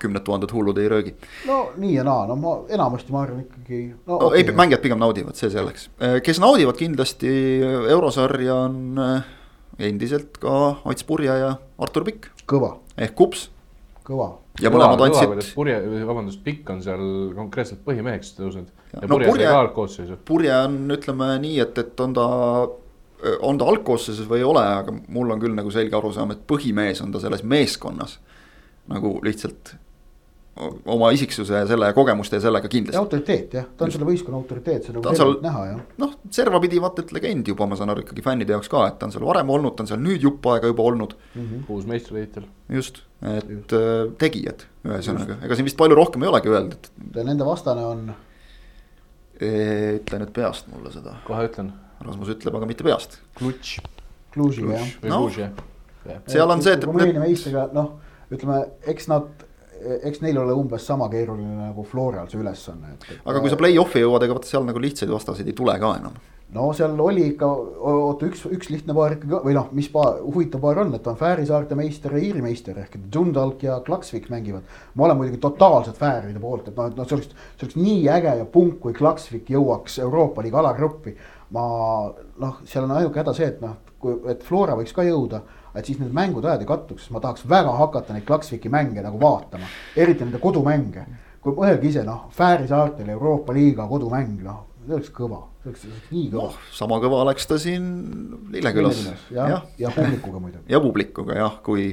[0.00, 1.16] kümned tuhanded hullud ei röögi.
[1.48, 3.82] no nii ja naa, no ma enamasti ma arvan ikkagi.
[4.06, 4.44] no, no okay.
[4.44, 7.34] ei, mängijad pigem naudivad, see selleks, äh, kes naudivad kindlasti
[7.90, 8.98] eurosarja on
[9.80, 12.30] endiselt ka Ats Purje ja Artur Pikk.
[12.46, 12.76] kõva.
[12.98, 13.48] ehk Kups.
[14.04, 14.30] kõva.
[14.60, 15.54] ja mõlemad andsid.
[15.54, 17.02] Purje, vabandust, Pikk on seal
[17.36, 18.70] konkreetselt põhimeheks tõusnud.
[18.92, 20.18] ja no, Purje sai ka algkoosseisu.
[20.24, 22.26] Purje on, ütleme nii, et, et on ta,
[23.46, 27.02] on ta algkoosseisus või ei ole, aga mul on küll nagu selge arusaam, et põhimees
[27.04, 28.18] on ta selles meeskonnas.
[28.90, 29.76] nagu lihtsalt
[30.94, 32.98] oma isiksuse ja selle kogemuste ja sellega ja kindlasti.
[33.00, 35.82] autoriteet jah, ta on selle võistkonna autoriteet, nagu on seal- näha jah.
[36.02, 39.08] noh, servapidi vaata et legend juba, ma saan aru ikkagi fännide jaoks ka, et ta
[39.08, 41.14] on seal varem olnud, ta on seal nüüd jupp aega juba olnud.
[41.68, 42.48] uus meistritiitel.
[42.68, 46.90] just, et äh, tegijad, ühesõnaga, ega siin vist palju rohkem ei olegi öeldud.
[47.14, 48.10] ja nende vastane on,
[49.40, 51.72] ütle nüüd peast mulle seda, kohe ütlen.
[52.00, 53.18] Rasmus ütleb, aga mitte peast.
[53.36, 53.74] Klutš.
[54.32, 54.92] Cluj'iga jah.
[55.10, 55.26] Noh.
[56.30, 57.90] Seal on see, et, et Rumeenia meistriga noh,
[58.32, 59.28] ütleme, eks nad,
[59.80, 64.24] eks neil ole umbes sama keeruline nagu Floral see ülesanne, aga kui sa play-off'i jõuad,
[64.26, 66.18] ega vaata seal nagu lihtsaid vastaseid ei tule ka enam.
[66.54, 67.48] no seal oli ikka,
[67.92, 71.18] oota üks, üks lihtne paar ikkagi või noh, mis paar, huvitav paar on, et on
[71.20, 74.66] Fääri saarte meister ja Iiri meister ehk Dundalk ja Klaksvik mängivad.
[74.94, 78.08] ma olen muidugi totaalselt Fääride poolt, et noh, et noh, see oleks, see oleks nii
[78.16, 81.16] äge ja punk, kui Klaksvik jõuaks Euroopa liiga alagruppi.
[81.50, 81.64] ma
[82.42, 85.86] noh, seal on ainuke häda see, et noh, kui, et Flora võiks ka jõuda et
[85.86, 89.68] siis need mängude ajad ei kattuks, ma tahaks väga hakata neid Klaksviki mänge nagu vaatama,
[89.96, 91.06] eriti nende kodumänge.
[91.40, 95.80] kui mõelge ise noh, Fääri saartel Euroopa liiga kodumäng, noh, see oleks kõva, see oleks,
[95.80, 97.86] see oleks nii kõva noh, sama kõva oleks ta siin
[98.52, 99.00] Lillekülas.
[99.32, 100.64] jah, ja publikuga muidugi.
[100.68, 101.90] ja publikuga jah, kui.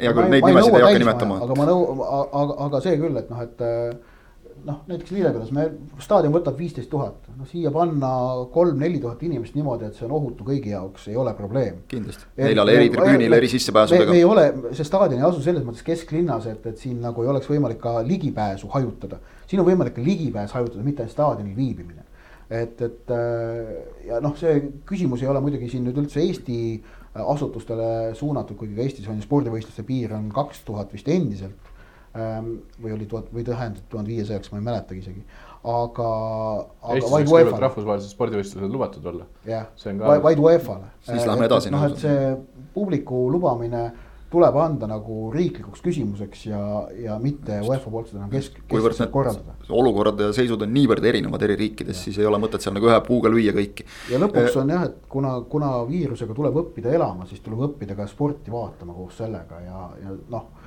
[0.00, 1.40] hea küll, neid nimesid ei hakka nimetama.
[1.46, 2.06] aga ma nõu-,
[2.42, 3.66] aga, aga see küll, et noh, et
[4.66, 5.64] noh, näiteks Lillekülas me,
[6.02, 8.10] staadion võtab viisteist tuhat, noh siia panna
[8.52, 11.82] kolm-neli tuhat inimest niimoodi, et see on ohutu kõigi jaoks, ei ole probleem.
[11.90, 14.10] kindlasti, neljale eri tribüünile eri sissepääsudega.
[14.12, 17.32] me ei ole, see staadion ei asu selles mõttes kesklinnas, et, et siin nagu ei
[17.32, 19.20] oleks võimalik ka ligipääsu hajutada.
[19.46, 22.04] siin on võimalik ka ligipääs hajutada, mitte ainult staadionil viibimine.
[22.50, 23.16] et, et
[24.08, 26.60] ja noh, see küsimus ei ole muidugi siin nüüd üldse Eesti
[27.18, 31.74] asutustele suunatud, kuigi ka Eestis on ju spordivõistluste piir on kaks tuhat vist endiselt
[32.82, 35.24] või oli tuhat või tähendab tuhande viiesajaks, ma ei mäletagi isegi,
[35.68, 36.10] aga.
[36.94, 39.28] Eestis võiks kõigepealt rahvusvahelised spordivõistlused lubatud olla.
[39.48, 40.18] jah, ka...
[40.24, 40.92] vaid UEFA-le.
[41.08, 41.72] siis lähme edasi.
[41.74, 42.36] noh, et see
[42.74, 43.88] publiku lubamine
[44.28, 46.60] tuleb anda nagu riiklikuks küsimuseks ja,
[47.00, 49.54] ja mitte UEFA poolt seda enam kesk-, keskselt korraldada.
[49.72, 52.98] olukorrad ja seisud on niivõrd erinevad eri riikides, siis ei ole mõtet seal nagu ühe
[53.06, 53.86] puuga lüüa kõiki.
[54.12, 58.08] ja lõpuks on jah, et kuna, kuna viirusega tuleb õppida elama, siis tuleb õppida ka
[58.10, 60.57] sporti vaatama koos sellega ja, ja noh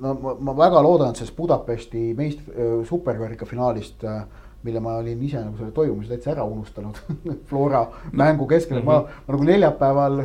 [0.00, 4.22] no ma, ma väga loodan, et sellest Budapesti meist- äh,, superkarika finaalist äh,
[4.62, 6.98] mille ma olin ise nagu selle toimumise täitsa ära unustanud
[7.50, 8.92] Flora mängu keskel mm, -hmm.
[8.92, 10.22] ma, ma nagu neljapäeval.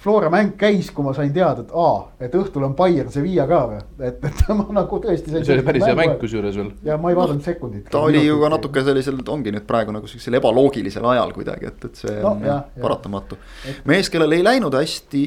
[0.00, 3.58] Flora mäng käis, kui ma sain teada, et aa, et õhtul on Bayern Sevilla ka
[3.68, 5.32] või, et, et ma nagu tõesti.
[5.44, 6.70] see oli päris hea mäng kusjuures veel.
[6.88, 7.90] ja ma ei vaadanud no, sekundit.
[7.92, 11.84] ta oli ju ka natuke sellisel, ongi nüüd praegu nagu sellisel ebaloogilisel ajal kuidagi, et,
[11.84, 13.36] et see no, on jah, paratamatu.
[13.84, 15.24] mees, kellel ei läinud hästi,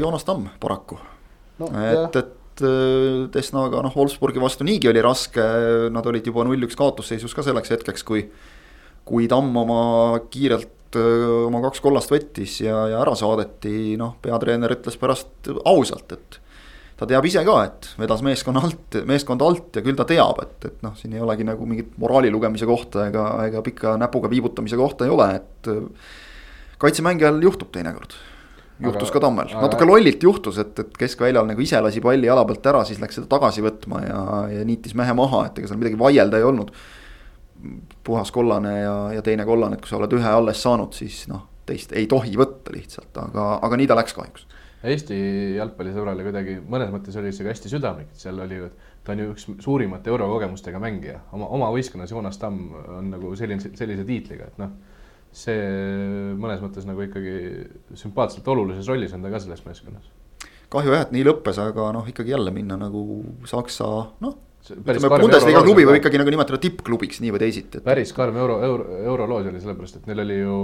[0.00, 0.96] Joonas Tamm paraku
[1.58, 1.68] no,.
[1.68, 5.44] et, et Desnaga noh, Wolfsburgi vastu niigi oli raske,
[5.92, 8.26] nad olid juba null-üks kaotusseisus ka selleks hetkeks, kui.
[9.08, 14.98] kui Tamm oma kiirelt oma kaks kollast võttis ja, ja ära saadeti, noh, peatreener ütles
[15.00, 16.38] pärast ausalt, et.
[17.00, 20.68] ta teab ise ka, et vedas meeskonna alt, meeskond alt ja küll ta teab, et,
[20.68, 24.76] et noh, siin ei olegi nagu mingit moraali lugemise kohta ega, ega pika näpuga viibutamise
[24.76, 25.72] kohta ei ole, et.
[26.82, 28.14] kaitsemängijal juhtub teinekord
[28.82, 32.44] juhtus aga, ka Tammel, natuke lollilt juhtus, et, et keskväljal nagu ise lasi palli jala
[32.48, 35.80] pealt ära, siis läks seda tagasi võtma ja, ja niitis mehe maha, et ega seal
[35.80, 36.72] midagi vaielda ei olnud.
[38.04, 41.46] puhas kollane ja, ja teine kollane, et kui sa oled ühe alles saanud, siis noh,
[41.66, 44.48] teist ei tohi võtta lihtsalt, aga, aga nii ta läks kahjuks.
[44.82, 45.16] Eesti
[45.54, 48.70] jalgpallisõbrale kuidagi mõnes mõttes oli see ka hästi südamlik, et seal oli ju,
[49.06, 53.62] ta on ju üks suurimate eurokogemustega mängija, oma, oma võistkonnas Joonas Tamm on nagu selline,
[53.78, 54.74] sellise tiitliga, et noh
[55.32, 57.34] see mõnes mõttes nagu ikkagi
[57.96, 60.10] sümpaatselt olulises rollis on ta ka selles meeskonnas.
[60.72, 63.88] kahju jah, et nii lõppes, aga noh, ikkagi jälle minna nagu Saksa
[64.24, 64.40] noh.
[64.62, 67.84] Bundesliga klubi võib ikkagi nagu nimetada tippklubiks nii või teisiti et....
[67.84, 70.58] päris karm euro, euro, euroloos oli sellepärast, et neil oli ju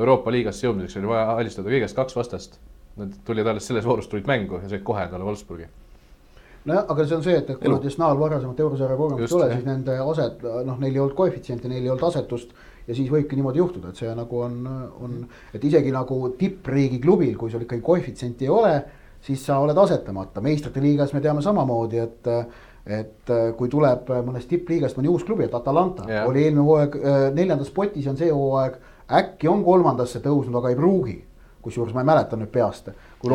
[0.00, 2.58] Euroopa liigasse jõudmiseks oli vaja alistada kõigest kaks vastast.
[2.98, 5.68] Nad tulid alles selles voorus tulid mängu ja said kohe talle Wolfsburgi
[6.64, 9.64] nojah, aga see on see, et, et kuna Desnal varasemat eurosarja kogemust ei ole, siis
[9.64, 12.52] nende aset, noh, neil ei olnud koefitsienti, neil ei olnud asetust
[12.86, 14.56] ja siis võibki niimoodi juhtuda, et see nagu on,
[15.00, 15.20] on,
[15.54, 18.74] et isegi nagu tippriigi klubil, kui sul ikkagi koefitsienti ei ole,
[19.24, 22.34] siis sa oled asetamata, meistrite liigas me teame samamoodi, et
[22.90, 26.24] et kui tuleb mõnest tippliigast mõni uus klubi, et Atalanta yeah.
[26.26, 28.78] oli eelmine hooaeg äh, neljandas potis on see hooaeg,
[29.20, 31.18] äkki on kolmandasse tõusnud, aga ei pruugi.
[31.60, 32.88] kusjuures ma ei mäleta nüüd peast.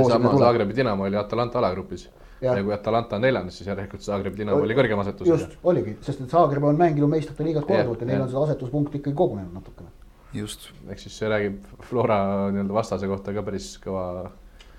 [0.10, 2.10] sama Zagrebi Dinamo oli Atalanta alagrupis
[2.45, 5.27] ja kui Atalanta on neljandas, siis järelikult Zagreb Dinamo oli kõrgem asetus.
[5.27, 9.01] just, oligi, sest et Zagreb on mänginud meistrite liigas korduvalt ja, neil on seda asetuspunkti
[9.01, 9.91] ikkagi kogunenud natukene.
[10.34, 10.69] just.
[10.89, 12.17] ehk siis see räägib Flora
[12.53, 14.08] nii-öelda vastase kohta ka päris kõva.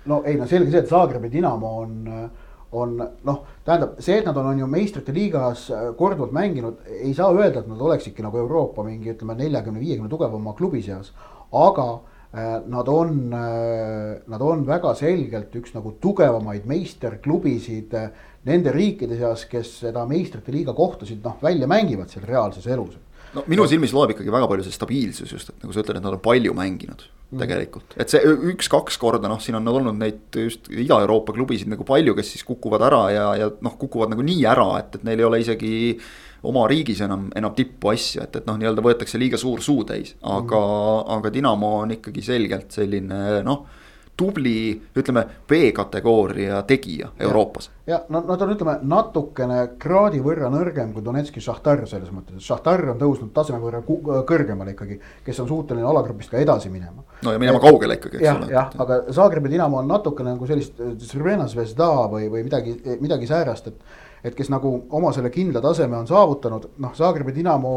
[0.05, 1.95] no ei, no selge see, et Zagrebi Dinamo on,
[2.71, 7.31] on noh, tähendab see, et nad on, on ju meistrite liigas korduvalt mänginud, ei saa
[7.33, 11.13] öelda, et nad oleksidki nagu Euroopa mingi ütleme neljakümne, viiekümne tugevama klubi seas,
[11.51, 12.16] aga Äh,
[12.67, 18.09] nad on, äh, nad on väga selgelt üks nagu tugevamaid meisterklubisid äh,
[18.47, 22.97] nende riikide seas, kes seda meistrite liiga kohtasid noh, välja mängivad seal reaalses elus.
[23.35, 26.05] no minu silmis loeb ikkagi väga palju see stabiilsus just, et nagu sa ütled, et
[26.05, 27.41] nad on palju mänginud mm.
[27.41, 28.21] tegelikult, et see
[28.53, 32.85] üks-kaks korda noh, siin on olnud neid just Ida-Euroopa klubisid nagu palju, kes siis kukuvad
[32.87, 35.75] ära ja, ja noh, kukuvad nagu nii ära, et, et neil ei ole isegi
[36.47, 40.61] oma riigis enam, enam tippu asju, et, et noh, nii-öelda võetakse liiga suur suutäis, aga
[40.61, 43.65] mm., aga Dinamo on ikkagi selgelt selline noh
[44.17, 47.25] tubli, ütleme B-kategooria tegija ja.
[47.25, 47.69] Euroopas.
[47.87, 52.47] ja no nad on, ütleme natukene kraadi võrra nõrgem kui Donetski Šahtar selles mõttes, et
[52.47, 54.99] Šahtar on tõusnud taseme võrra kõrgemale ikkagi.
[55.25, 57.05] kes on suuteline alagrupist ka edasi minema.
[57.23, 58.51] no ja minema et, kaugele ikkagi, eks ole.
[58.55, 60.81] jah, aga Zagrebi Dinamo on natukene nagu sellist
[61.11, 64.05] Crvena Zvezda või, või midagi, midagi säärast, et.
[64.23, 67.73] Et kes nagu oma selle kindla taseme on saavutanud, noh, Zagrebi Dinamo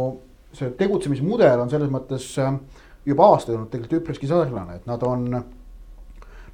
[0.53, 2.55] see tegutsemismudel on selles mõttes äh,
[3.07, 5.43] juba aastaid olnud tegelikult üpriski sarnane, et nad on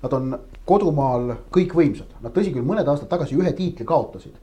[0.02, 0.34] Nad on
[0.68, 4.34] kodumaal kõikvõimsad, nad tõsi küll, mõned aastad tagasi ühe tiitli kaotasid.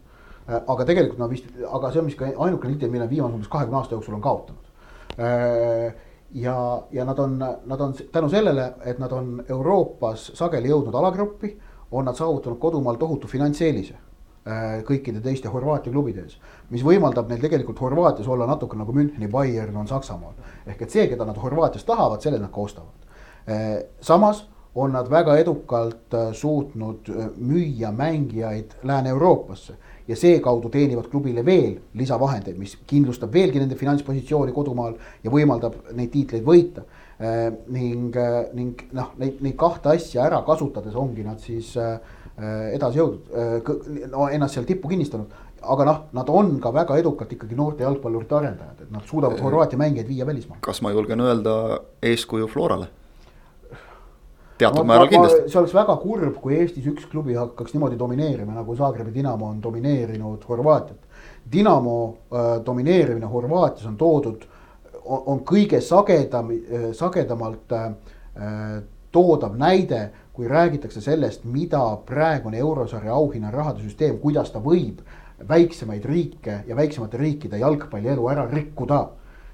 [0.50, 3.52] Äh, aga tegelikult nad vist, aga see on vist ka ainukene tiitel, mille viimase umbes
[3.54, 4.72] kahekümne aasta jooksul on kaotanud.
[5.14, 5.94] Äh,
[6.42, 6.56] ja,
[6.92, 11.54] ja nad on, nad on tänu sellele, et nad on Euroopas sageli jõudnud alagruppi,
[11.92, 13.96] on nad saavutanud kodumaal tohutu finantseelise
[14.44, 16.38] kõikide teiste Horvaatia klubide ees.
[16.70, 20.34] mis võimaldab neil tegelikult Horvaatias olla natuke nagu Müncheni Bayern on Saksamaal.
[20.68, 23.08] ehk et see, keda nad Horvaatias tahavad, selle nad ka ostavad.
[24.02, 24.44] samas
[24.76, 29.74] on nad väga edukalt äh, suutnud äh, müüa mängijaid Lääne-Euroopasse.
[30.08, 36.12] ja seekaudu teenivad klubile veel lisavahendeid, mis kindlustab veelgi nende finantspositsiooni kodumaal ja võimaldab neid
[36.12, 36.84] tiitleid võita.
[37.24, 38.18] Äh, ning,
[38.54, 41.72] ning noh, neid, neid kahte asja ära kasutades ongi nad siis
[42.34, 45.30] edasi jõudnud, no ennast seal tippu kinnistanud
[45.64, 49.80] aga noh, nad on ka väga edukalt ikkagi noorte jalgpallurite arendajad, et nad suudavad Horvaatia
[49.80, 50.62] mängijaid viia välismaale.
[50.62, 52.88] kas ma julgen öelda eeskuju Florale?
[54.58, 55.50] teatud määral kindlasti.
[55.50, 59.62] see oleks väga kurb, kui Eestis üks klubi hakkaks niimoodi domineerima, nagu Zagrebi Dinamo on
[59.64, 61.00] domineerinud Horvaatiat.
[61.52, 61.96] Dinamo
[62.32, 64.46] äh, domineerimine Horvaatias on toodud,
[65.06, 67.88] on kõige sagedam äh,, sagedamalt äh,
[69.12, 75.04] toodav näide, kui räägitakse sellest, mida praegune eurosarja auhinnarahade süsteem, kuidas ta võib
[75.50, 79.04] väiksemaid riike ja väiksemate riikide jalgpallielu ära rikkuda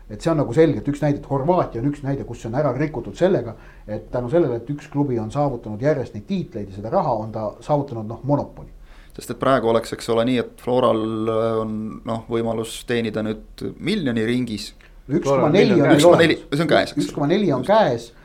[0.10, 2.72] et see on nagu selgelt üks näide, et Horvaatia on üks näide, kus on ära
[2.74, 3.54] rikutud sellega,
[3.86, 7.34] et tänu sellele, et üks klubi on saavutanud järjest neid tiitleid ja seda raha, on
[7.36, 8.74] ta saavutanud noh, monopoli
[9.20, 11.02] sest et praegu oleks, eks ole nii, et Floral
[11.60, 11.74] on
[12.08, 14.70] noh, võimalus teenida nüüd miljoni ringis.
[15.10, 15.92] üks koma neli on
[16.64, 16.94] on käes.
[16.96, 18.19] üks koma neli on käes äh,,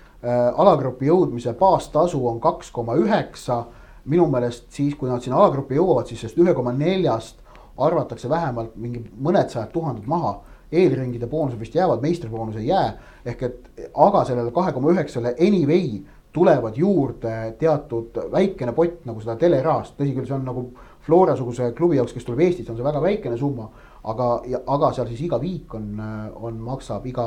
[0.57, 3.65] alagrupi jõudmise baastasu on kaks koma üheksa.
[4.05, 7.39] minu meelest siis, kui nad sinna alagrupi jõuavad, siis sellest ühe koma neljast
[7.81, 10.35] arvatakse vähemalt mingi mõned sajad tuhanded maha
[10.73, 12.99] eelringide boonused vist jäävad, meistriboonus ei jää.
[13.25, 19.37] ehk et aga sellele kahe koma üheksale anyway tulevad juurde teatud väikene pott nagu seda
[19.39, 20.67] telerahast, tõsi küll, see on nagu
[21.05, 23.69] Flora suguse klubi jaoks, kes tuleb Eestist, on see väga väikene summa.
[24.05, 24.27] aga,
[24.67, 26.01] aga seal siis iga viik on,
[26.35, 27.25] on, maksab, iga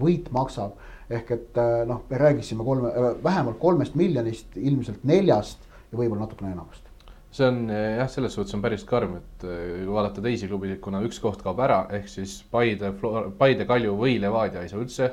[0.00, 0.78] võit maksab.
[1.10, 2.92] Ehk et noh, me räägiksime kolme,
[3.24, 6.88] vähemalt kolmest miljonist, ilmselt neljast ja võib-olla natukene enamast
[7.30, 11.02] see on jah, selles suhtes on päris karm, et eh, kui vaadata teisi klubisid, kuna
[11.04, 12.92] üks koht kaob ära, ehk siis Paide,
[13.38, 15.10] Paide, Kalju või Levadia ei saa üldse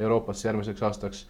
[0.00, 1.24] Euroopasse järgmiseks aastaks.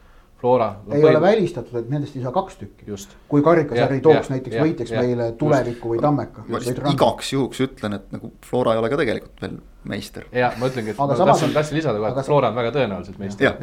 [0.44, 1.10] Flora ei põhi...
[1.10, 2.96] ole välistatud, et nendest ei saa kaks tükki.
[3.28, 6.44] kui karikasari tooks ja, näiteks ja, võitjaks ja, meile tulevikku või Tammeka.
[6.48, 10.26] ma lihtsalt igaks juhuks ütlen, et nagu Flora ei ole ka tegelikult veel meister.
[10.32, 13.22] ja ma ütlengi, et aga ma tahtsin, tahtsin lisada kohe, et Flora on väga tõenäoliselt
[13.22, 13.56] meister.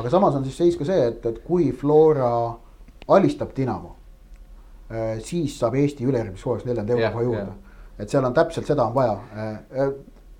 [0.00, 2.30] aga samas on siis seis ka see, et, et kui Flora
[3.12, 3.98] alistab Dinamo
[4.92, 7.52] Äh, siis saab Eesti ülejärgmiseks hooajaks neljanda eurokoha juurde.
[7.98, 9.12] et seal on täpselt seda on vaja.
[9.36, 9.92] Äh, äh,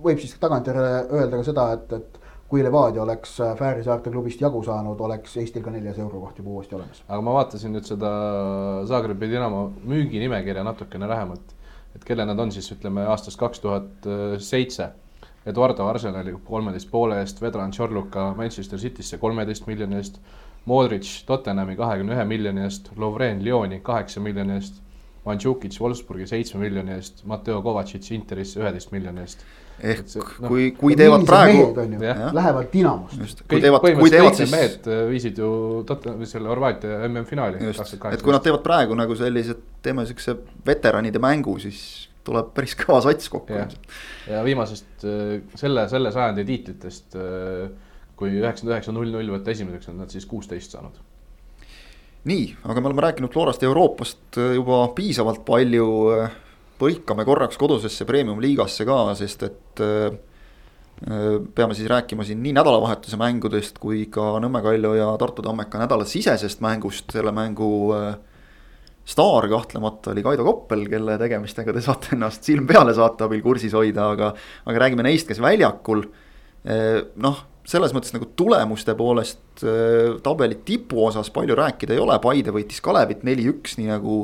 [0.03, 2.19] võib siis tagantjärele öelda ka seda, et, et
[2.53, 6.77] kui Levadia oleks Fääri saarte klubist jagu saanud, oleks Eestil ka neljas eurokoht juba uuesti
[6.77, 6.99] olemas.
[7.09, 8.11] aga ma vaatasin nüüd seda
[8.91, 11.55] Zagrebi Dinamo müüginimekirja natukene lähemalt.
[11.97, 14.07] et kelle nad on siis ütleme aastast kaks tuhat
[14.39, 14.91] seitse.
[15.47, 20.21] Eduardo Arsenali kolmeteist poole eest, Vedran Tšorluka Manchester City'sse kolmeteist miljoni eest
[20.67, 24.83] Modric Tottenhami kahekümne ühe miljoni eest, Lovren Lyoni kaheksa miljoni eest,
[25.25, 29.45] Mandžukic Wolfsburgi seitsme miljoni eest, Matteo Kovacic Interisse üheteist miljoni eest.
[29.81, 31.73] Ehk see, no, kui, kui teevad praegu.
[32.37, 33.45] Lähevad Dinamost.
[33.49, 34.53] kui teevad, kui teevad siis.
[34.53, 35.51] mehed äh, viisid ju
[35.89, 37.63] Tottenhami selle Horvaatia MM-finaali.
[38.13, 43.01] et kui nad teevad praegu nagu sellised, teeme siukse veteranide mängu, siis tuleb päris kõva
[43.05, 43.63] sats kokku.
[44.31, 47.73] ja viimasest äh, selle, selle sajandi tiitlitest äh,
[48.23, 51.01] kui üheksakümmend üheksa, null, null võtta esimeseks, on nad siis kuusteist saanud.
[52.29, 55.89] nii, aga me oleme rääkinud Florast ja Euroopast juba piisavalt palju.
[56.83, 60.11] Äh, põikame korraks kodusesse premium-liigasse ka, sest et äh,
[61.55, 66.61] peame siis rääkima siin nii nädalavahetuse mängudest kui ka Nõmme Kalju ja Tartu Tammeka nädalasisesest
[66.63, 67.91] mängust, selle mängu
[69.03, 73.75] staar kahtlemata oli Kaido Koppel, kelle tegemistega te saate ennast silm peale saata abil kursis
[73.75, 74.31] hoida, aga.
[74.63, 76.05] aga räägime neist, kes väljakul,
[77.27, 79.67] noh, selles mõttes nagu tulemuste poolest
[80.23, 84.21] tabeli tipu osas palju rääkida ei ole, Paide võitis Kalevit neli-üks, nii nagu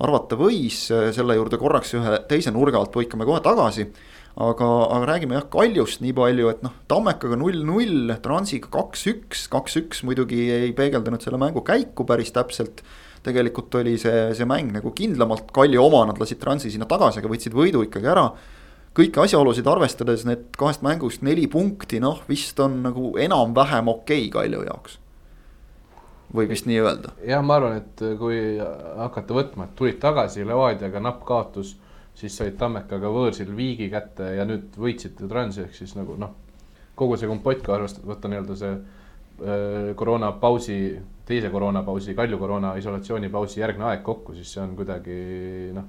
[0.00, 3.90] arvata võis, selle juurde korraks ühe teise nurga alt põikame kohe tagasi
[4.36, 10.46] aga, aga räägime jah Kaljust nii palju, et noh, Tammekaga null-null, Transiga kaks-üks, kaks-üks muidugi
[10.54, 12.84] ei peegeldanud selle mängu käiku päris täpselt.
[13.20, 17.28] tegelikult oli see, see mäng nagu kindlamalt Kalju oma, nad lasid Transi sinna tagasi, aga
[17.28, 18.30] võtsid võidu ikkagi ära.
[18.96, 24.34] kõiki asjaolusid arvestades need kahest mängust neli punkti, noh, vist on nagu enam-vähem okei okay
[24.38, 24.98] Kalju jaoks
[26.34, 27.14] võib vist nii öelda.
[27.26, 31.76] jah, ma arvan, et kui hakata võtma, et tulid tagasi Levadiaga napp kaotus
[32.18, 36.34] siis said Tammekaga võõrsil viigi kätte ja nüüd võitsid Transi ehk siis nagu noh,
[36.98, 40.76] kogu see kompott, kui arvestada, võtta nii-öelda see äh, koroonapausi,
[41.28, 45.18] teise koroonapausi, Kalju koroona isolatsioonipausi järgne aeg kokku, siis see on kuidagi
[45.76, 45.88] noh,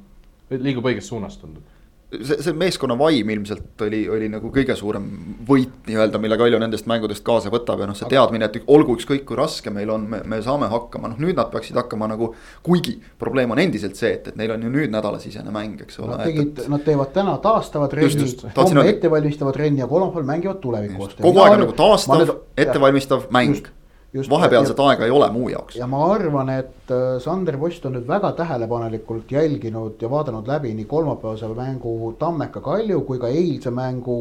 [0.52, 1.80] liigub õiges suunas, tundub
[2.12, 5.05] see, see meeskonna vaim ilmselt oli, oli nagu kõige suurem
[5.47, 9.24] võit nii-öelda, mille Kalju nendest mängudest kaasa võtab ja noh, see teadmine, et olgu ükskõik
[9.28, 12.34] kui raske meil on, me, me saame hakkama, noh nüüd nad peaksid hakkama nagu.
[12.64, 16.16] kuigi probleem on endiselt see, et, et neil on ju nüüd nädalasisene mäng, eks ole.
[16.16, 21.24] Nad tegid, nad teevad täna taastavad trenni, homme ettevalmistavad trenni ja kolmapäeval mängivad tuleviku vastu.
[21.24, 23.80] kogu aeg nagu taastav, ettevalmistav mäng Just,
[24.14, 25.76] vahepealset ja, aega ei ole muu jaoks.
[25.76, 30.74] ja ma arvan, et äh, Sander Post on nüüd väga tähelepanelikult jälginud ja vaadanud läbi
[30.76, 34.18] nii kolmapäevase mängu Tammeka Kalju kui ka eilse mängu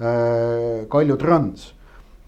[0.00, 1.74] äh, Kalju Trans.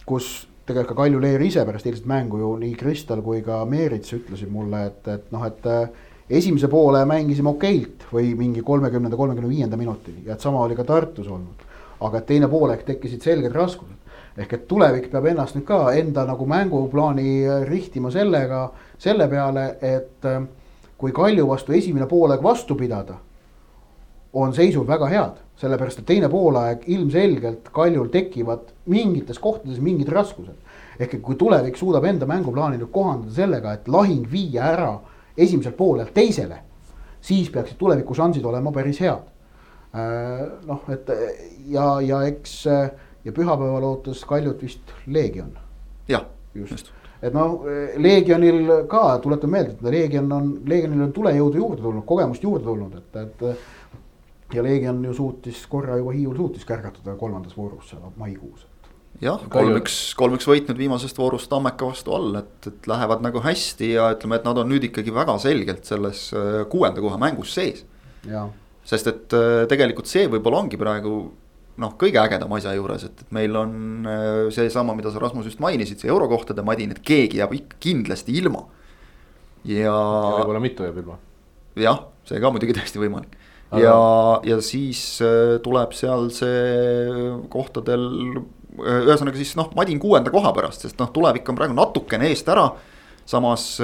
[0.07, 4.13] kus tegelikult ka Kalju Leer ise pärast eilset mängu ju nii Kristal kui ka Meerits
[4.13, 5.89] ütlesid mulle, et, et noh, et äh,
[6.31, 10.85] esimese poole mängisime okeilt või mingi kolmekümnenda, kolmekümne viienda minutini ja et sama oli ka
[10.85, 11.67] Tartus olnud.
[12.01, 14.00] aga et teine poolek tekkisid selged raskused
[14.41, 18.69] ehk et tulevik peab ennast nüüd ka enda nagu mänguplaani äh, rihtima sellega,
[19.01, 20.41] selle peale, et äh,
[21.01, 23.19] kui Kalju vastu esimene poolaeg vastu pidada,
[24.33, 30.57] on seisud väga head, sellepärast et teine poolaeg ilmselgelt Kaljul tekivad mingites kohtades mingid raskused.
[31.01, 34.91] ehk et kui tulevik suudab enda mänguplaani nüüd kohandada sellega, et lahing viia ära
[35.37, 36.59] esimeselt poolelt teisele,
[37.21, 39.29] siis peaksid tuleviku šansid olema päris head.
[39.97, 41.09] Äh, noh, et
[41.67, 42.59] ja, ja eks
[43.25, 45.53] ja pühapäeval ootas Kaljut vist Leegion.
[46.09, 46.93] jah, just.
[47.23, 47.67] et noh,
[47.97, 52.97] Leegionil ka, tuletan meelde, et Leegion on, Leegionil on tulejõudu juurde tulnud, kogemust juurde tulnud,
[52.97, 53.71] et, et.
[54.55, 58.67] ja Leegion ju suutis korra juba Hiiul suutis kärgatada kolmandas voorus seal maikuus
[59.25, 64.11] jah, kolm-üks, kolm-üks võitnud viimasest voorust Tammeka vastu all, et, et lähevad nagu hästi ja
[64.15, 67.85] ütleme, et nad on nüüd ikkagi väga selgelt selles äh, kuuenda koha mängus sees.
[68.85, 71.15] sest et äh, tegelikult see võib-olla ongi praegu
[71.81, 75.63] noh, kõige ägedam asja juures, et, et meil on äh, seesama, mida sa Rasmus just
[75.63, 78.67] mainisid, see eurokohtade madin, et keegi jääb ikka kindlasti ilma.
[79.69, 79.95] ja.
[79.95, 81.19] võib-olla mitu jääb ilma.
[81.81, 83.37] jah, see ka muidugi täiesti võimalik.
[83.81, 83.99] ja,
[84.47, 88.09] ja siis äh, tuleb seal see kohtadel,
[88.81, 92.49] äh, ühesõnaga siis noh, madin kuuenda koha pärast, sest noh, tulevik on praegu natukene eest
[92.53, 92.71] ära.
[93.31, 93.77] samas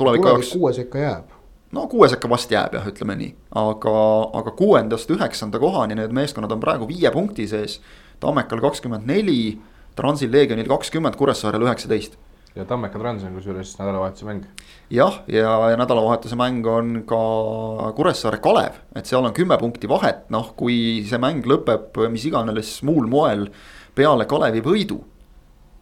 [0.00, 0.54] tuleviku jaoks.
[0.56, 1.29] kuue sekka jääb
[1.72, 3.96] no kuue sekka vast jääb jah, ütleme nii, aga,
[4.40, 7.78] aga kuuendast üheksanda kohani need meeskonnad on praegu viie punkti sees.
[8.20, 9.60] Tammekal kakskümmend neli,
[9.96, 12.18] Transil Leegionil kakskümmend, Kuressaarel üheksateist.
[12.54, 14.44] ja Tammeka Trans on kusjuures nädalavahetuse mäng.
[14.90, 20.26] jah, ja, ja nädalavahetuse mäng on ka Kuressaare Kalev, et seal on kümme punkti vahet,
[20.30, 23.46] noh, kui see mäng lõpeb mis iganes muul moel
[23.94, 24.98] peale Kalevi võidu,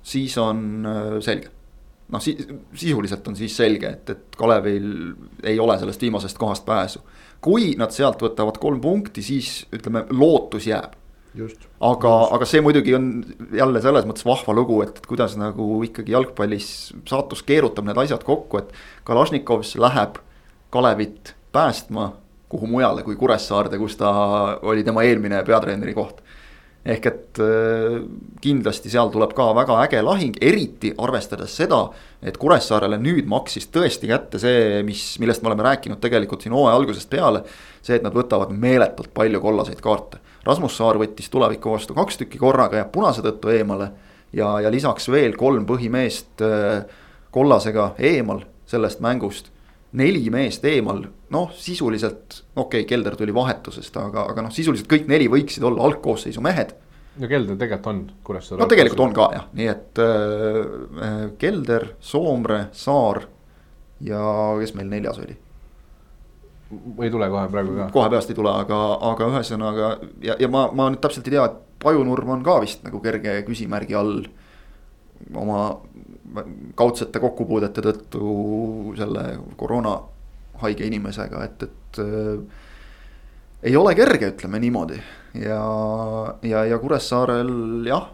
[0.03, 1.58] siis on äh, selge
[2.13, 2.37] noh, si-,
[2.75, 4.93] sisuliselt on siis selge, et, et Kalevil
[5.47, 7.03] ei ole sellest viimasest kohast pääsu.
[7.41, 10.97] kui nad sealt võtavad kolm punkti, siis ütleme, lootus jääb.
[11.81, 13.11] aga, aga see muidugi on
[13.55, 18.59] jälle selles mõttes vahva lugu, et, kuidas nagu ikkagi jalgpallis saatus keerutab need asjad kokku,
[18.59, 18.73] et
[19.05, 20.19] Kalašnikovs läheb
[20.71, 22.13] Kalevit päästma
[22.49, 24.11] kuhu mujale kui Kuressaarde, kus ta
[24.63, 26.23] oli tema eelmine peatreeneri koht
[26.87, 27.97] ehk et äh,
[28.41, 31.83] kindlasti seal tuleb ka väga äge lahing, eriti arvestades seda,
[32.22, 36.76] et Kuressaarele nüüd maksis tõesti kätte see, mis, millest me oleme rääkinud tegelikult siin hooaja
[36.79, 37.43] algusest peale.
[37.83, 40.18] see, et nad võtavad meeletult palju kollaseid kaarte.
[40.47, 43.91] Rasmus Saar võttis tuleviku vastu kaks tükki korraga, jääb punase tõttu eemale.
[44.33, 46.85] ja, ja lisaks veel kolm põhimeest äh,
[47.31, 49.51] kollasega eemal sellest mängust
[49.93, 55.09] neli meest eemal, noh sisuliselt, okei okay,, Kelder tuli vahetusest, aga, aga noh, sisuliselt kõik
[55.11, 56.72] neli võiksid olla algkoosseisu mehed.
[57.18, 58.62] no Kelder tegelikult on Kuressaare.
[58.62, 60.62] no tegelikult on ka jah, nii et äh,
[61.09, 63.26] äh, Kelder, Soomre, Saar
[64.01, 64.22] ja
[64.61, 65.37] kes meil neljas oli?
[67.03, 67.89] ei tule kohe praegu ka.
[67.93, 71.49] kohe peast ei tule, aga, aga ühesõnaga ja, ja ma, ma nüüd täpselt ei tea,
[71.49, 74.24] et Pajunurm on ka vist nagu kerge küsimärgi all
[75.39, 75.61] oma
[76.79, 78.31] kaudsete kokkupuudete tõttu
[78.99, 79.22] selle
[79.57, 79.95] koroona
[80.63, 82.67] haige inimesega, et, et äh,
[83.63, 85.01] ei ole kerge, ütleme niimoodi.
[85.43, 85.63] ja,
[86.43, 88.11] ja, ja Kuressaarel jah,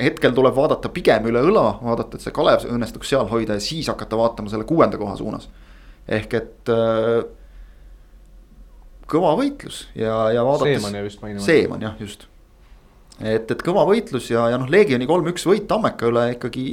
[0.00, 3.90] hetkel tuleb vaadata pigem üle õla, vaadata, et see Kalev õnnestuks seal hoida ja siis
[3.92, 5.48] hakata vaatama selle kuuenda koha suunas.
[6.08, 7.22] ehk et äh,
[9.12, 10.80] kõva võitlus ja, ja vaadates.
[10.80, 11.46] Seeman jäi vist mainimata.
[11.46, 12.26] Seeman jah, just.
[13.20, 16.64] et, et kõva võitlus ja, ja noh, Leegioni kolm-üks võit Tammeka üle ikkagi.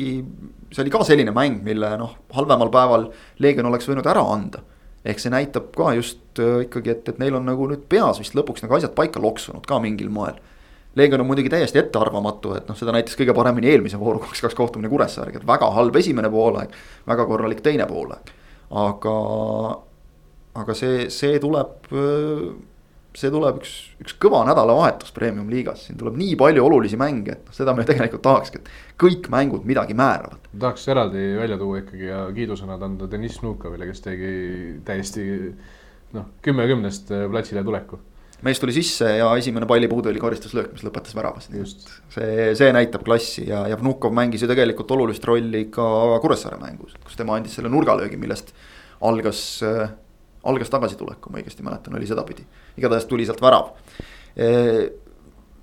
[0.72, 3.10] see oli ka selline mäng, mille noh, halvemal päeval
[3.44, 4.64] Leegion oleks võinud ära anda.
[5.12, 8.38] Ehk see näitab ka just äh, ikkagi, et, et neil on nagu nüüd peas vist
[8.38, 10.40] lõpuks nagu asjad paika loksunud ka mingil moel
[10.98, 14.90] Leegion on muidugi täiesti ettearvamatu, et noh, seda näitas kõige paremini eelmise vooru kaks-kaks kohtumine
[14.92, 16.74] Kuressaarega, et väga halb esimene poolaeg,
[17.08, 18.34] väga korralik teine poolaeg.
[18.70, 19.14] aga,
[20.62, 21.88] aga see, see tuleb,
[23.18, 23.72] see tuleb üks,
[24.04, 28.22] üks kõva nädalavahetus premium-liigas, siin tuleb nii palju olulisi mänge, et noh, seda me tegelikult
[28.26, 30.46] tahakski, et kõik mängud midagi määravad.
[30.52, 34.34] tahaks eraldi välja tuua ikkagi ja kiidusõnad anda Deniss Vnukovile, kes tegi
[34.86, 35.26] täiesti
[36.14, 38.00] noh, kümme kümnest platsile tuleku.
[38.46, 42.70] Mees tuli sisse ja esimene pallipuude oli karistuslöök, mis lõpetas väravast, nii et see, see
[42.76, 45.88] näitab klassi ja, ja Vnukov mängis ju tegelikult olulist rolli ka
[46.24, 48.54] Kuressaare mängus, kus tema andis selle nurgalöögi, millest
[49.04, 49.90] algas äh,,
[50.48, 52.46] algas tagasitulek, kui ma õigesti mäletan, oli sedapidi.
[52.78, 53.74] igatahes tuli sealt värav
[54.36, 54.50] e,.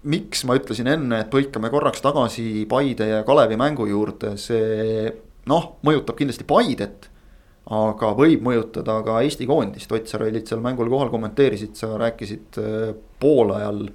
[0.06, 5.08] miks ma ütlesin enne, et põikame korraks tagasi Paide ja Kalevi mängu juurde, see
[5.50, 7.08] noh, mõjutab kindlasti Paidet
[7.66, 12.60] aga võib mõjutada ka Eesti koondist, Ott, sa olid seal mängul kohal, kommenteerisid, sa rääkisid
[12.62, 13.88] äh, poolajal.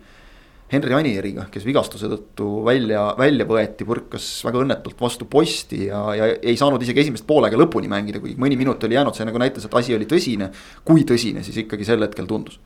[0.72, 6.30] Henri Anieriga, kes vigastuse tõttu välja, välja võeti, põrkas väga õnnetult vastu posti ja, ja
[6.40, 9.68] ei saanud isegi esimest poolega lõpuni mängida, kuigi mõni minut oli jäänud, see nagu näitas,
[9.68, 10.52] et asi oli tõsine.
[10.88, 12.60] kui tõsine siis ikkagi sel hetkel tundus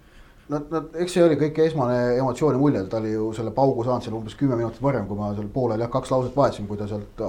[0.46, 4.06] Nad, nad, eks see oli kõik esmane emotsiooni mulje, ta oli ju selle paugu saanud
[4.06, 6.86] seal umbes kümme minutit varem, kui ma seal poolel jah, kaks lauset vahetasin, kui ta
[6.86, 7.24] sealt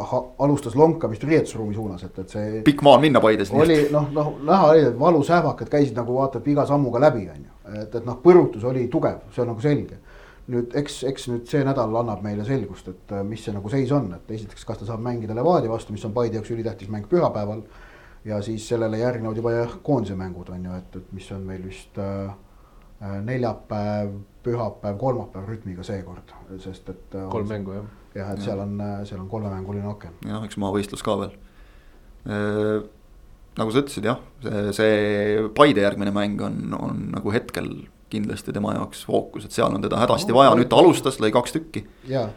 [0.44, 2.58] alustas lonkamist riietusruumi suunas, et, et see.
[2.66, 3.54] pikk maa on minna Paides.
[3.56, 7.40] oli noh, noh näha oli, et valusähvakad käisid nagu vaata, et iga sammuga läbi, on
[7.40, 7.54] ju.
[7.72, 9.96] et, et noh, põrutus oli tugev, see on nagu selge.
[10.52, 14.12] Nüüd eks, eks nüüd see nädal annab meile selgust, et mis see nagu seis on,
[14.14, 17.62] et esiteks, kas ta saab mängida Levadia vastu, mis on Paide jaoks ülitähtis mäng pühapäeval.
[18.24, 21.62] ja siis sellele järgnevad juba jah, koondise mängud on ju, et, et mis on meil
[21.66, 22.30] vist äh,
[22.96, 26.30] Äh, neljapäev, pühapäev, kolmapäev rütmiga seekord,
[26.62, 27.10] sest et.
[27.12, 27.88] Äh, kolm mängu jah.
[28.16, 30.14] jah, et seal on, äh, seal on kolmemänguline aken.
[30.24, 31.34] jah, eks maavõistlus ka veel
[32.24, 32.38] e,.
[33.60, 37.68] nagu sa ütlesid jah, see, see Paide järgmine mäng on, on nagu hetkel
[38.10, 41.56] kindlasti tema jaoks fookus, et seal on teda hädasti vaja, nüüd ta alustas, lõi kaks
[41.56, 41.86] tükki.
[42.10, 42.28] jaa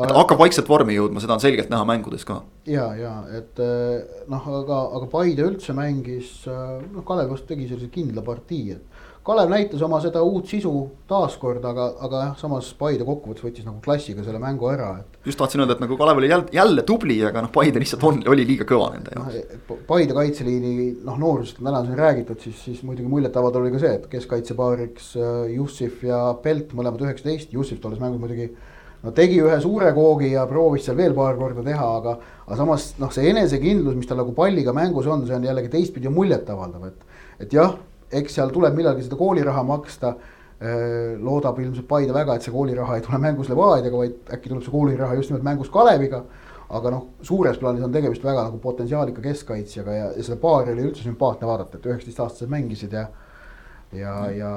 [0.00, 2.40] et hakkab vaikselt vormi jõudma, seda on selgelt näha mängudes ka.
[2.68, 3.58] ja, ja et
[4.30, 8.89] noh, aga, aga Paide üldse mängis, noh Kalev vast tegi sellise kindla partii, et
[9.20, 10.70] Kalev näitas oma seda uut sisu
[11.08, 15.18] taaskord, aga, aga jah, samas Paide kokkuvõttes võttis nagu klassiga selle mängu ära, et.
[15.28, 18.22] just tahtsin öelda, et nagu Kalev oli jälle, jälle tubli, aga noh, Paide lihtsalt on,
[18.32, 19.36] oli liiga kõva nende jaoks
[19.68, 19.76] no,.
[19.90, 20.72] Paide kaitseliini
[21.04, 25.12] noh, noorusest on täna siin räägitud, siis, siis muidugi muljetavaldav oli ka see, et keskkaitsepaariks
[25.20, 28.48] äh, Jussif ja Pelt, mõlemad üheksateist, Jussif tolles mängus muidugi
[29.04, 32.16] no tegi ühe suure koogi ja proovis seal veel paar korda teha, aga,
[32.46, 36.12] aga samas noh, see enesekindlus, mis tal nagu palliga mängus on, see on jällegi teistpidi
[36.12, 37.76] muljetavaldav, et, et jah
[38.10, 40.14] eks seal tuleb millalgi seda kooliraha maksta.
[40.60, 44.66] Äh, loodab ilmselt Paide väga, et see kooliraha ei tule mängus Levadiaga, vaid äkki tuleb
[44.66, 46.24] see kooliraha just nimelt mängus Kaleviga.
[46.70, 50.84] aga noh, suures plaanis on tegemist väga nagu potentsiaalika keskkaitsjaga ja, ja seda paari oli
[50.86, 53.08] üldse sümpaatne vaadata, et üheksateistaastased mängisid ja.
[53.90, 54.52] ja, ja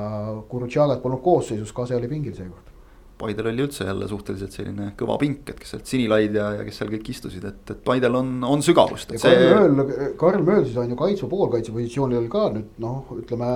[0.52, 2.73] Kurutšagat polnud koosseisus, ka see oli pingil seekord
[3.20, 6.82] Paidel oli üldse jälle suhteliselt selline kõva pink, et kes sealt sinilaid ja, ja kes
[6.82, 9.14] seal kõik istusid, et, et Paidel on, on sügavust.
[9.16, 9.38] See...
[9.54, 13.54] Karl Mööl, Karl Mööl siis on ju kaitsva poolkaitse positsioonil ka nüüd noh, ütleme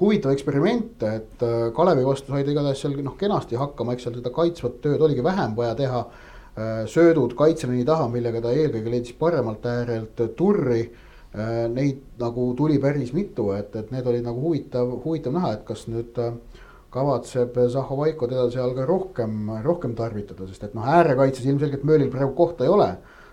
[0.00, 4.18] huvitav eksperiment, et äh, Kalevi vastu sai ta igatahes seal noh, kenasti hakkama, eks seal
[4.18, 6.04] seda kaitsvat tööd oligi vähem vaja teha.
[6.54, 10.82] Äh, söödud kaitseliini taha, millega ta eelkõige leidis paremalt äärelt turri.
[11.34, 15.64] Äh, neid nagu tuli päris mitu, et, et need olid nagu huvitav, huvitav näha, et
[15.66, 16.18] kas nüüd
[16.94, 22.34] kavatseb Zahovaiko teda seal ka rohkem, rohkem tarvitada, sest et noh, äärekaitses ilmselgelt Möölil praegu
[22.38, 22.88] kohta ei ole.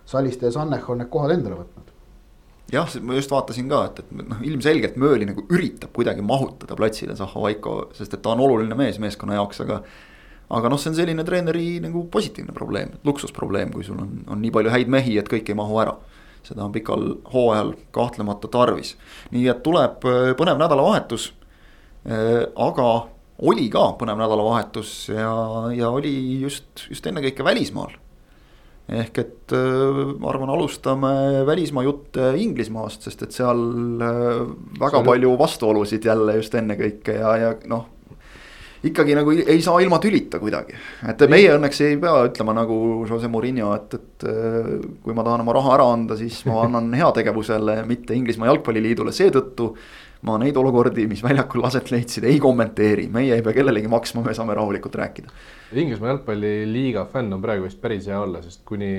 [0.09, 1.89] Saliste ja Sannech on need kohad endale võtnud.
[2.71, 7.15] jah, ma just vaatasin ka, et, et noh, ilmselgelt Mööli nagu üritab kuidagi mahutada platsile
[7.19, 9.81] Zahovaiko, sest et ta on oluline mees meeskonna jaoks, aga.
[10.51, 14.51] aga noh, see on selline treeneri nagu positiivne probleem, luksusprobleem, kui sul on, on nii
[14.51, 15.99] palju häid mehi, et kõik ei mahu ära
[16.43, 17.03] seda on pikal
[17.33, 18.95] hooajal kahtlemata tarvis.
[19.31, 21.31] nii et tuleb äh, põnev nädalavahetus.
[22.01, 22.87] Äh, aga
[23.41, 25.33] oli ka põnev nädalavahetus ja,
[25.75, 26.13] ja oli
[26.43, 27.95] just, just ennekõike välismaal.
[28.91, 31.13] ehk et äh, ma arvan, alustame
[31.47, 33.61] välismaa jutte Inglismaast, sest et seal
[34.03, 34.43] äh,
[34.79, 35.07] väga Sorry.
[35.07, 37.87] palju vastuolusid jälle just ennekõike ja, ja noh
[38.81, 40.73] ikkagi nagu ei saa ilma tülita kuidagi.
[41.09, 42.77] et meie õnneks ei pea ütlema nagu
[43.09, 44.71] Jose Murillo, et, et äh,
[45.03, 49.71] kui ma tahan oma raha ära anda, siis ma annan heategevusele, mitte Inglismaa jalgpalliliidule, seetõttu
[50.27, 54.35] ma neid olukordi, mis väljakul aset leidsid, ei kommenteeri, meie ei pea kellelegi maksma, me
[54.37, 55.33] saame rahulikult rääkida.
[55.73, 58.91] Inglismaa jalgpalliliiga fänn on praegu vist päris hea olla, sest kuni,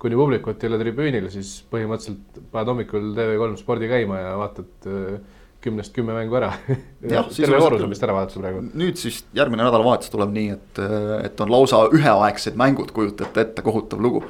[0.00, 5.18] kuni publikut ei ole tribüünil, siis põhimõtteliselt paned hommikul TV3 spordi käima ja vaatad äh,
[5.64, 6.52] kümnest kümme mängu ära.
[7.04, 8.64] terve voorus on vist ära vaadatud praegu.
[8.72, 10.82] nüüd siis järgmine nädalavahetus tuleb nii, et,
[11.28, 14.24] et on lausa üheaegsed mängud, kujutate ette, kohutav lugu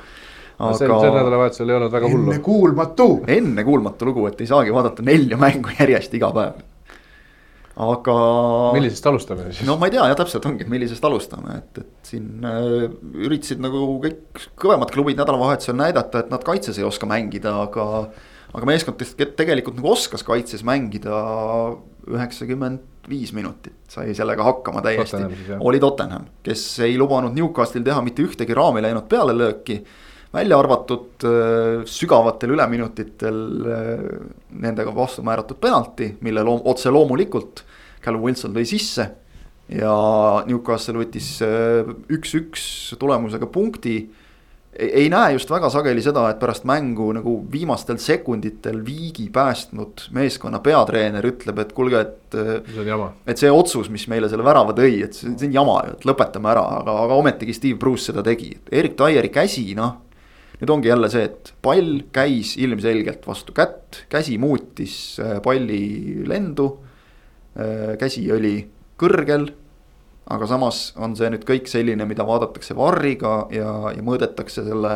[0.69, 2.31] aga sel, sel nädalavahetusel ei olnud väga hullu.
[2.33, 3.09] ennekuulmatu.
[3.37, 6.63] ennekuulmatu lugu, et ei saagi vaadata nelja mängu järjest iga päev.
[7.89, 8.17] aga.
[8.77, 9.65] millisest alustame siis?
[9.69, 12.87] no ma ei tea jah, täpselt ongi, millisest alustame, et, et siin äh,
[13.27, 17.89] üritasid nagu kõik kõvemad klubid nädalavahetusel näidata, et nad kaitses ei oska mängida, aga.
[18.55, 19.01] aga meeskond
[19.35, 21.23] tegelikult nagu oskas kaitses mängida
[22.11, 25.17] üheksakümmend viis minutit, sai sellega hakkama täiesti.
[25.61, 29.83] oli Tottenham, kes ei lubanud Newcastle'il teha mitte ühtegi raami läinud pealelööki
[30.35, 33.39] välja arvatud äh, sügavatel üleminutitel
[33.71, 34.07] äh,
[34.65, 37.65] nendega vastu määratud penalti, mille loom-, otse loomulikult
[38.05, 39.11] Callum Wilson lõi sisse.
[39.73, 39.95] ja
[40.45, 43.97] Newcastle võttis äh, üks-üks tulemusega punkti
[44.79, 50.59] ei näe just väga sageli seda, et pärast mängu nagu viimastel sekunditel viigi päästnud meeskonna
[50.65, 52.37] peatreener ütleb, et kuulge, et.
[53.31, 56.09] et see otsus, mis meile selle värava tõi, et see, see on jama ju, et
[56.11, 58.51] lõpetame ära, aga, aga ometigi Steve Bruce seda tegi.
[58.75, 60.04] Erik Taieri käsi, noh,
[60.65, 66.71] nüüd ongi jälle see, et pall käis ilmselgelt vastu kätt, käsi muutis äh, palli lendu.
[67.55, 68.57] Äh, käsi oli
[69.01, 69.51] kõrgel.
[70.25, 74.95] aga samas on see nüüd kõik selline, mida vaadatakse varriga ja, ja mõõdetakse selle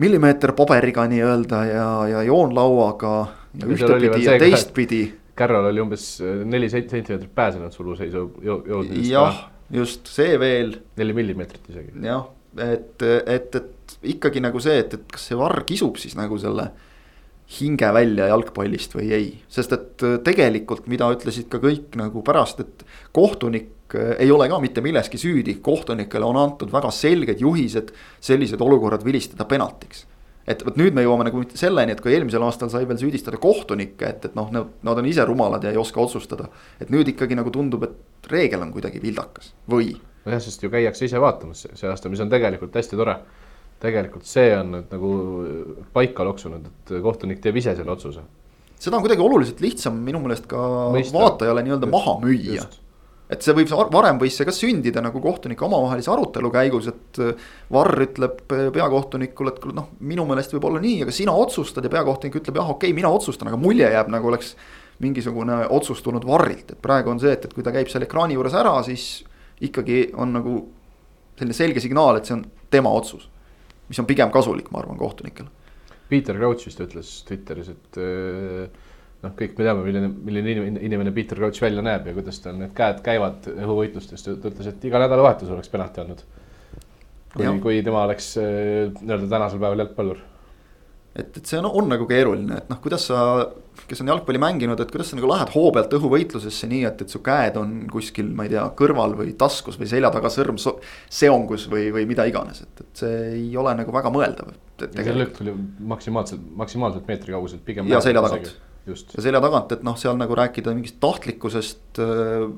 [0.00, 3.14] millimeeter paberiga nii-öelda ja, ja joonlauaga.
[3.60, 5.02] ja ühtepidi ja teistpidi.
[5.36, 9.10] Kärral oli umbes äh, neli sentimeetrit pääsenud suluseisu jõudmisest.
[9.12, 10.78] jah, just see veel.
[10.96, 11.98] neli millimeetrit isegi.
[12.08, 12.24] jah,
[12.56, 16.70] et, et, et ikkagi nagu see, et, et kas see varr kisub siis nagu selle
[17.48, 19.28] hinge välja jalgpallist või ei.
[19.48, 22.84] sest et äh, tegelikult, mida ütlesid ka kõik nagu pärast, et
[23.16, 28.60] kohtunik äh, ei ole ka mitte milleski süüdi, kohtunikele on antud väga selged juhised sellised
[28.60, 30.04] olukorrad vilistada penaltiks.
[30.48, 34.12] et vot nüüd me jõuame nagu selleni, et kui eelmisel aastal sai veel süüdistada kohtunikke,
[34.12, 36.50] et, et noh, nad on ise rumalad ja ei oska otsustada.
[36.80, 39.94] et nüüd ikkagi nagu tundub, et reegel on kuidagi vildakas või.
[40.28, 43.16] nojah, sest ju käiakse ise vaatamas see aasta, mis on tegelikult hästi tore
[43.82, 45.12] tegelikult see on nüüd nagu
[45.94, 48.24] paika loksunud, et kohtunik teeb ise selle otsuse.
[48.78, 50.58] seda on kuidagi oluliselt lihtsam minu meelest ka
[50.94, 51.14] Mõista.
[51.14, 52.66] vaatajale nii-öelda maha müüa.
[53.30, 57.22] et see võib, varem võis see ka sündida nagu kohtunike omavahelise arutelu käigus, et
[57.70, 62.40] Varr ütleb peakohtunikule, et noh, minu meelest võib olla nii, aga sina otsustad ja peakohtunik
[62.42, 64.54] ütleb jah, okei okay,, mina otsustan, aga mulje jääb nagu oleks
[64.98, 68.34] mingisugune otsus tulnud Varrilt, et praegu on see, et, et kui ta käib seal ekraani
[68.34, 69.22] juures ära, siis
[69.62, 70.60] ikkagi on nagu
[71.38, 73.28] selline selge signaal, et see on tema otsus
[73.88, 75.50] mis on pigem kasulik, ma arvan, kohtunikele.
[76.08, 78.86] Peter Crouch vist ütles Twitteris, et äh,
[79.24, 82.72] noh, kõik me teame, milline, milline inimene Peter Crouch välja näeb ja kuidas tal need
[82.76, 86.24] käed käivad õhuvõitlustes, ta ütles, et iga nädalavahetus oleks penalti andnud.
[87.34, 90.26] kui, kui tema oleks äh, nii-öelda tänasel päeval jalgpallur
[91.18, 93.20] et, et see on, on nagu keeruline, et noh, kuidas sa,
[93.88, 97.12] kes on jalgpalli mänginud, et kuidas sa nagu lähed hoo pealt õhuvõitlusesse nii, et, et
[97.12, 100.76] su käed on kuskil, ma ei tea, kõrval või taskus või selja taga sõrm so,
[101.20, 104.54] seongus või, või mida iganes, et, et see ei ole nagu väga mõeldav.
[104.80, 105.54] see löök tuli
[105.94, 107.88] maksimaalselt, maksimaalselt meetri kauguselt pigem.
[107.90, 108.50] ja selja tagant,
[108.88, 112.48] ja selja tagant, et noh, seal nagu rääkida mingist tahtlikkusest äh,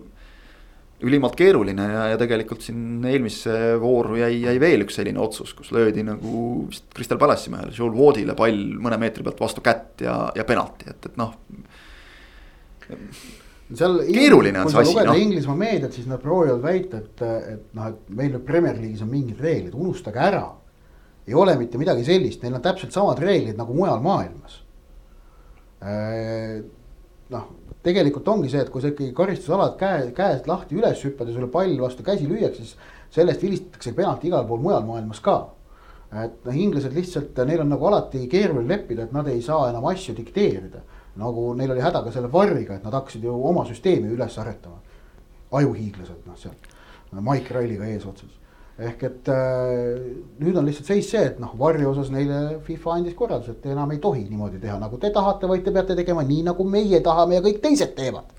[1.07, 5.72] ülimalt keeruline ja, ja tegelikult siin eelmisse vooru jäi, jäi veel üks selline otsus, kus
[5.74, 10.16] löödi nagu vist Crystal Palace'i mehele, Joel Wardile pall mõne meetri pealt vastu kätt ja,
[10.36, 11.32] ja penalti, et, et noh.
[13.72, 15.20] seal keeruline on see asi, noh.
[15.24, 17.24] Inglismaa meediat, siis nad proovivad väita, et,
[17.55, 20.44] et noh, et meil nüüd Premier League'is on mingid reeglid, unustage ära.
[21.28, 24.61] ei ole mitte midagi sellist, neil on täpselt samad reeglid nagu mujal maailmas.
[25.80, 26.61] Äh,
[27.30, 27.48] noh
[27.83, 31.49] tegelikult ongi see, et kui sa ikkagi karistusalad käe, käest lahti üles hüppad ja sulle
[31.53, 35.39] pall vastu käsi lüüakse, siis sellest vilistatakse penalti igal pool mujal maailmas ka.
[36.11, 39.87] et noh, inglased lihtsalt, neil on nagu alati keeruline leppida, et nad ei saa enam
[39.93, 40.83] asju dikteerida.
[41.20, 44.81] nagu neil oli häda ka selle varriga, et nad hakkasid ju oma süsteemi üles aretama.
[45.53, 46.55] ajuhiiglased, noh seal,
[47.12, 48.39] Mike Riley'ga eesotsas
[48.81, 50.01] ehk et äh,
[50.41, 53.74] nüüd on lihtsalt seis see, et noh, varju osas neile FIFA andis korralduse, et te
[53.74, 57.03] enam ei tohi niimoodi teha, nagu te tahate, vaid te peate tegema nii, nagu meie
[57.05, 58.37] tahame ja kõik teised teevad.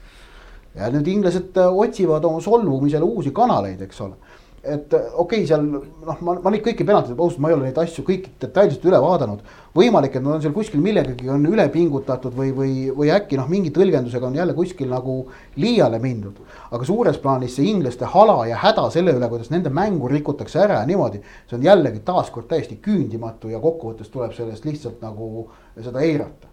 [0.75, 4.15] ja nüüd inglased äh, otsivad oma solvumisele uusi kanaleid, eks ole
[4.63, 7.77] et okei okay,, seal noh, ma, ma neid kõiki penaltid, ausalt, ma ei ole neid
[7.81, 9.39] asju kõiki detailselt üle vaadanud.
[9.73, 13.47] võimalik, et nad on seal kuskil millegagi on üle pingutatud või, või, või äkki noh,
[13.49, 15.15] mingi tõlgendusega on jälle kuskil nagu
[15.57, 16.37] liiale mindud.
[16.69, 20.83] aga suures plaanis see inglaste hala ja häda selle üle, kuidas nende mängu rikutakse ära
[20.83, 21.23] ja niimoodi.
[21.49, 25.49] see on jällegi taaskord täiesti küündimatu ja kokkuvõttes tuleb sellest lihtsalt nagu
[25.81, 26.50] seda eirata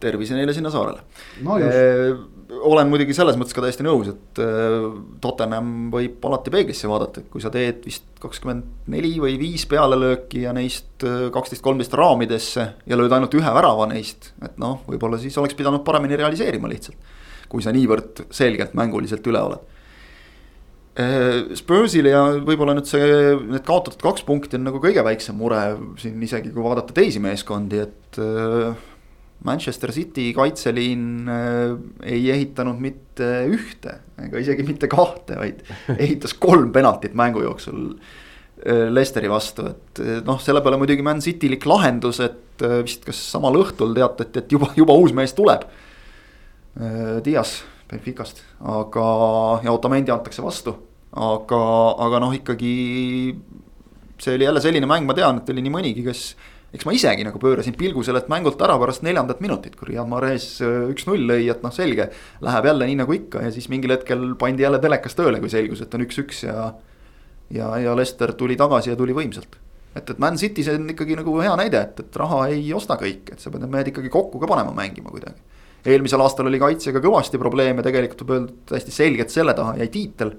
[0.00, 1.02] tervise neile sinna saarele
[1.46, 2.28] no just.
[2.70, 4.40] olen muidugi selles mõttes ka täiesti nõus, et
[5.22, 10.42] Tottenham võib alati peeglisse vaadata, et kui sa teed vist kakskümmend neli või viis pealelööki
[10.48, 12.66] ja neist kaksteist, kolmteist raamidesse.
[12.90, 16.98] ja lööd ainult ühe värava neist, et noh, võib-olla siis oleks pidanud paremini realiseerima lihtsalt.
[17.48, 19.70] kui sa niivõrd selgelt mänguliselt üle oled
[20.98, 23.04] Äh, Spursile ja võib-olla nüüd see,
[23.46, 25.60] need kaotatud kaks punkti on nagu kõige väiksem mure
[26.00, 28.74] siin isegi kui vaadata teisi meeskondi, et äh,
[29.44, 31.76] Manchester City kaitseliin äh,
[32.14, 35.62] ei ehitanud mitte ühte ega isegi mitte kahte, vaid
[35.96, 37.94] ehitas kolm penaltit mängu jooksul
[38.60, 43.94] Leicesteri vastu, et noh, selle peale muidugi Man Citylik lahendus, et vist kas samal õhtul
[43.96, 45.64] teatati, et juba, juba uus mees tuleb.
[47.24, 47.54] Dias
[47.90, 49.06] Benficast, aga,
[49.64, 50.76] ja Otamendi antakse vastu.
[51.10, 51.62] aga,
[52.04, 52.74] aga noh, ikkagi
[54.20, 56.20] see oli jälle selline mäng, ma tean, et oli nii mõnigi, kes
[56.74, 60.46] eks ma isegi nagu pöörasin pilgu sellelt mängult ära pärast neljandat minutit, kui Riyad Mahrez
[60.64, 62.10] äh, üks-null lõi, et noh, selge.
[62.44, 65.82] Läheb jälle nii nagu ikka ja siis mingil hetkel pandi jälle telekas tööle, kui selgus,
[65.84, 66.70] et on üks-üks ja.
[67.54, 69.58] ja, ja Lester tuli tagasi ja tuli võimsalt.
[69.94, 72.98] et, et Man City, see on ikkagi nagu hea näide, et, et raha ei osta
[73.00, 75.50] kõike, et sa pead need mehed ikkagi kokku ka panema mängima kuidagi
[75.86, 80.34] eelmisel aastal oli kaitsega kõvasti probleeme, tegelikult võib öelda täiesti selgelt selle taha jäi tiitel.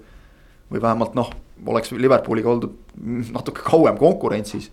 [0.72, 1.28] või vähemalt noh,
[1.68, 2.78] oleks Liverpooliga oldud
[3.34, 4.70] natuke kauem konkurentsis.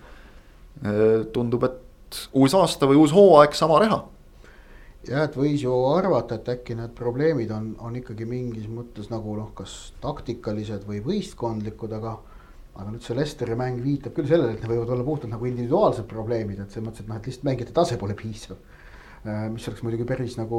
[1.35, 3.99] Tundub, et uus aasta või uus hooaeg, sama reha.
[5.09, 9.37] jah, et võis ju arvata, et äkki need probleemid on, on ikkagi mingis mõttes nagu
[9.37, 12.18] noh, kas taktikalised või võistkondlikud, aga
[12.79, 16.07] aga nüüd see Lesteri mäng viitab küll sellele, et need võivad olla puhtalt nagu individuaalsed
[16.07, 18.61] probleemid, et selles mõttes, et noh, et lihtsalt mängijate tase pole piisav
[19.26, 20.59] Äh, mis oleks muidugi päris nagu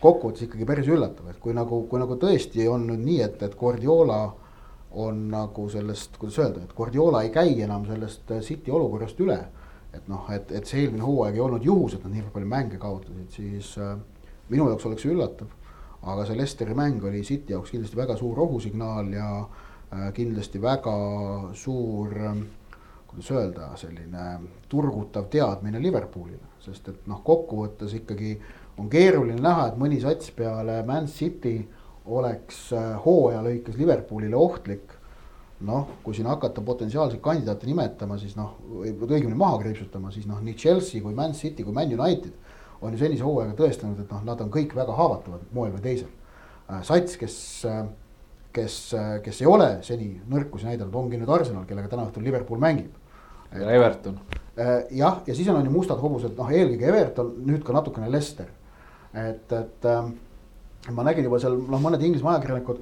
[0.00, 3.56] kokkuvõttes ikkagi päris üllatav, et kui nagu, kui nagu tõesti on nüüd nii, et, et
[3.56, 4.18] Guardiola
[4.90, 9.38] on nagu sellest, kuidas öelda, et Guardiola ei käi enam sellest äh, City olukorrast üle.
[9.92, 12.78] et noh, et, et see eelmine hooaeg ei olnud juhus, et nad nii palju mänge
[12.78, 13.96] kaotasid, siis äh,
[14.48, 15.50] minu jaoks oleks see üllatav.
[16.02, 20.94] aga see Lesteri mäng oli City jaoks kindlasti väga suur ohusignaal ja äh, kindlasti väga
[21.54, 22.38] suur äh,
[23.06, 24.28] kuidas öelda, selline
[24.68, 28.34] turgutav teadmine Liverpoolile sest et noh, kokkuvõttes ikkagi
[28.80, 31.58] on keeruline näha, et mõni sats peale Man City
[32.06, 34.96] oleks äh, hooaja lõikes Liverpoolile ohtlik.
[35.60, 40.54] noh, kui siin hakata potentsiaalseid kandidaate nimetama, siis noh, õigemini maha kriipsutama, siis noh, nii
[40.56, 42.32] Chelsea kui Man City kui Man United
[42.80, 46.08] on ju senise hooajaga tõestanud, et noh, nad on kõik väga haavatavad moel või teisel.
[46.70, 47.36] Äh, sats, kes,
[47.68, 47.82] äh,
[48.56, 48.78] kes,
[49.26, 52.96] kes ei ole seni nõrkusi näidanud, ongi nüüd Arsenal, kellega täna õhtul Liverpool mängib.
[53.52, 54.16] ja Everton
[54.90, 58.48] jah, ja siis on, on ju mustad hobused, noh eelkõige Everton, nüüd ka natukene Lester.
[59.12, 60.12] et, et ähm,
[60.88, 62.80] ma nägin juba seal noh, mõned Inglismaa ajakirjanikud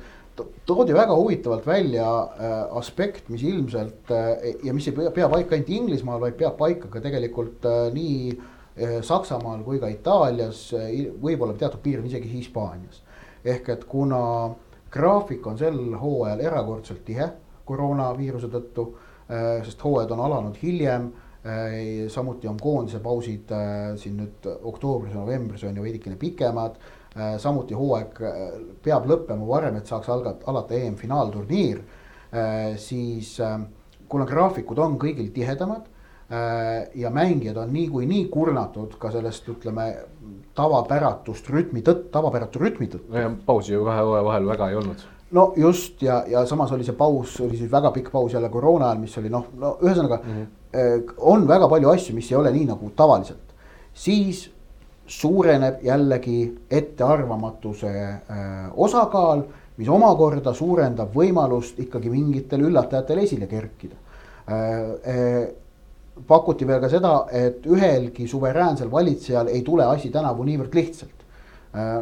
[0.68, 5.56] toodi väga huvitavalt välja äh, aspekt, mis ilmselt äh, ja mis ei pea, pea paika
[5.56, 11.08] ainult Inglismaal, vaid peab paika ka tegelikult äh, nii äh, Saksamaal kui ka Itaalias äh,,
[11.22, 13.02] võib-olla teatud piiril isegi Hispaanias.
[13.44, 14.20] ehk et kuna
[14.90, 17.26] graafik on sel hooajal erakordselt tihe
[17.66, 18.92] koroonaviiruse tõttu,
[19.26, 21.10] äh, sest hooajad on alanud hiljem
[21.48, 26.80] Äh, samuti on koondise pausid äh, siin nüüd oktoobris ja novembris on ju veidikene pikemad.
[27.18, 28.20] Äh, samuti hooaeg
[28.84, 31.82] peab lõppema varem, et saaks algat-, alata EM-finaalturniir.
[32.76, 33.38] siis
[34.08, 35.86] kuna graafikud on kõigil tihedamad
[36.94, 39.86] ja mängijad on niikuinii kurnatud ka sellest, ütleme
[40.54, 43.22] tavapäratust rütmi tõttu, tavapäratu rütmi tõttu.
[43.46, 47.00] pausi ju kahe hooaja vahel väga ei olnud no just ja, ja samas oli see
[47.00, 50.36] paus, oli siis väga pikk paus jälle koroona ajal, mis oli noh, no ühesõnaga mm.
[50.36, 53.54] -hmm Äh, on väga palju asju, mis ei ole nii nagu tavaliselt,
[53.96, 54.50] siis
[55.08, 56.40] suureneb jällegi
[56.70, 59.42] ettearvamatuse äh, osakaal,
[59.78, 63.96] mis omakorda suurendab võimalust ikkagi mingitel üllatajatel esile kerkida
[64.50, 65.48] äh,.
[66.26, 71.20] pakuti veel ka seda, et ühelgi suveräänsel valitsejal ei tule asi tänavu niivõrd lihtsalt.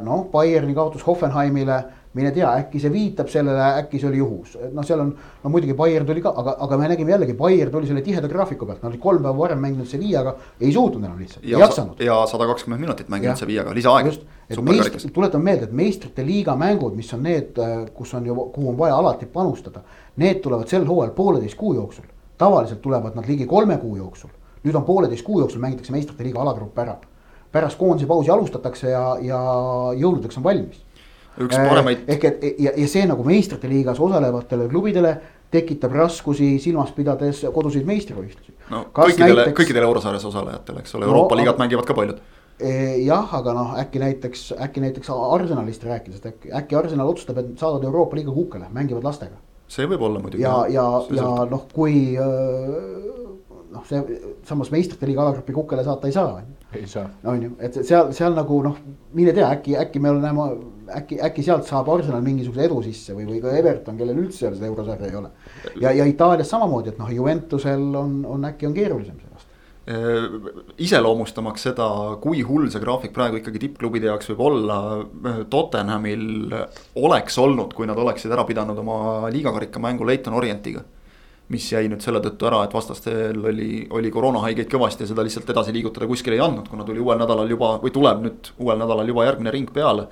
[0.02, 1.76] noh, Bayerni kaotus Hoffenheimile
[2.16, 5.10] mine tea, äkki see viitab sellele, äkki see oli juhus, noh, seal on,
[5.42, 8.68] no muidugi Bayern tuli ka, aga, aga me nägime jällegi, Bayern tuli selle tiheda graafiku
[8.68, 12.00] pealt, nad olid kolm päeva varem mänginud Sevillaga, ei suutnud enam lihtsalt, ei jaksanud.
[12.06, 13.74] ja sada kakskümmend minutit mänginud Sevillaga,
[14.48, 17.58] et meist-, tuletan meelde, et meistrite liiga mängud, mis on need,
[17.96, 19.82] kus on ju, kuhu on vaja alati panustada.
[20.22, 22.06] Need tulevad sel hooajal pooleteist kuu jooksul,
[22.38, 24.32] tavaliselt tulevad nad ligi kolme kuu jooksul.
[24.66, 26.96] nüüd on pooleteist kuu jooksul mängitakse meistrite liiga alagrupp ära.
[27.52, 29.38] pärast koondise pausi alustatakse ja, ja
[29.96, 30.85] jõuludeks on valmis
[31.44, 32.04] üks paremaid.
[32.08, 35.16] ehk et ja, ja see nagu meistrite liigas osalevatele klubidele
[35.50, 38.54] tekitab raskusi silmas pidades koduseid meistrivõistlusi.
[38.70, 42.22] no Kas kõikidele näiteks..., kõikidele eurosarjas osalejatele, eks ole, Euroopa no, liigat mängivad ka paljud.
[42.56, 42.70] E,
[43.04, 47.52] jah, aga noh, äkki näiteks, äkki näiteks Arsenalist rääkides, et äkki, äkki Arsenal otsustab, et
[47.60, 49.38] saadavad Euroopa liiga kukele, mängivad lastega.
[49.68, 50.42] see võib olla muidugi.
[50.42, 53.16] ja, ja, ja noh, kui äh,
[53.74, 56.40] noh, see samas meistrite liiga alagrupi kukele saata ei saa,
[56.72, 57.08] ei saa.
[57.24, 58.78] on ju, et seal, seal nagu noh,
[59.12, 60.46] mine tea, äkki, äkki me oleme,
[61.00, 64.68] äkki, äkki sealt saab Arsenal mingisuguse edu sisse või, või ka Everton, kellel üldse seda
[64.68, 65.30] eurosarja ei ole.
[65.82, 69.52] ja, ja Itaalias samamoodi, et noh, Juventusel on, on äkki on keerulisem see aasta
[69.92, 70.50] äh,
[70.88, 71.88] iseloomustamaks seda,
[72.22, 74.80] kui hull see graafik praegu ikkagi tippklubide jaoks võib olla.
[75.02, 76.54] Äh, Tottenhamil
[77.02, 80.84] oleks olnud, kui nad oleksid ära pidanud oma liigakarika mängu Leighton Orientiga
[81.52, 85.50] mis jäi nüüd selle tõttu ära, et vastastel oli, oli koroonahaigeid kõvasti ja seda lihtsalt
[85.54, 89.12] edasi liigutada kuskile ei andnud, kuna tuli uuel nädalal juba või tuleb nüüd uuel nädalal
[89.12, 90.08] juba järgmine ring peale.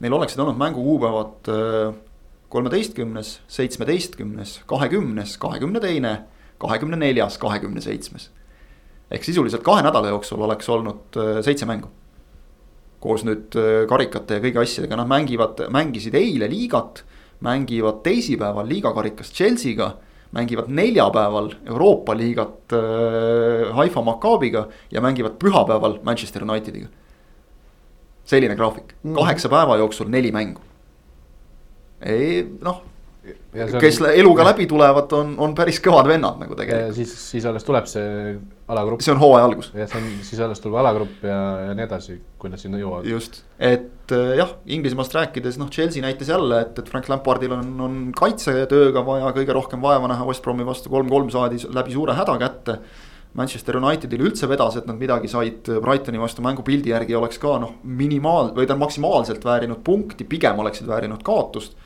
[0.00, 1.94] Neil oleksid olnud mängukuupäevad äh,
[2.48, 6.12] kolmeteistkümnes, seitsmeteistkümnes, kahekümnes, kahekümne teine,
[6.58, 8.30] kahekümne neljas, kahekümne seitsmes.
[9.10, 11.88] ehk sisuliselt kahe nädala jooksul oleks olnud äh, seitse mängu.
[13.00, 17.04] koos nüüd äh, karikate ja kõigi asjadega, nad mängivad, mängisid eile liigat,
[17.40, 19.92] mängivad teisipäeval liigakarikas Chelsea'ga
[20.32, 26.88] mängivad neljapäeval Euroopa liigat äh, Haifa Maccabiga ja mängivad pühapäeval Manchester Unitediga.
[28.28, 29.18] Selline graafik mm, -hmm.
[29.22, 30.60] kaheksa päeva jooksul neli mängu.
[32.00, 32.82] ei noh,
[33.80, 36.94] kes eluga läbi tulevad, on, on päris kõvad vennad nagu tegelikult.
[36.96, 38.36] siis, siis alles tuleb see
[38.70, 39.02] alagrupp.
[39.04, 39.70] see on hooaja algus.
[39.74, 43.08] jah, see on, siis alles tuleb alagrupp ja, ja nii edasi, kui nad sinna jõuavad.
[43.08, 47.74] just, et äh, jah, Inglismaast rääkides, noh, Chelsea näitas jälle, et, et Frank Lampardil on,
[47.84, 52.38] on kaitsetööga vaja kõige rohkem vaeva näha, West Bromi vastu kolm-kolm saadi läbi suure häda
[52.40, 52.80] kätte.
[53.38, 57.78] Manchester Unitedil üldse vedas, et nad midagi said Brightoni vastu mängupildi järgi oleks ka noh,
[57.86, 61.78] minimaal- või tähendab maksimaalselt väärinud punkti, pigem oleksid väärinud kaotust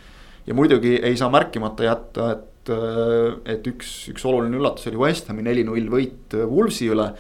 [0.47, 5.31] ja muidugi ei saa märkimata jätta, et, äh, et üks, üks oluline üllatus oli West
[5.31, 7.13] Hami neli-null võit äh, Wolvesi üle.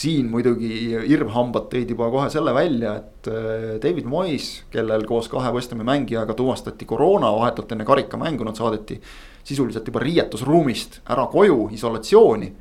[0.00, 5.50] siin muidugi irvhambad tõid juba kohe selle välja, et äh, David Moyes, kellel koos kahe
[5.52, 9.00] West Hami mängijaga tuvastati koroona vahetult enne karikamängu, nad saadeti
[9.42, 12.52] sisuliselt juba riietusruumist ära koju isolatsiooni.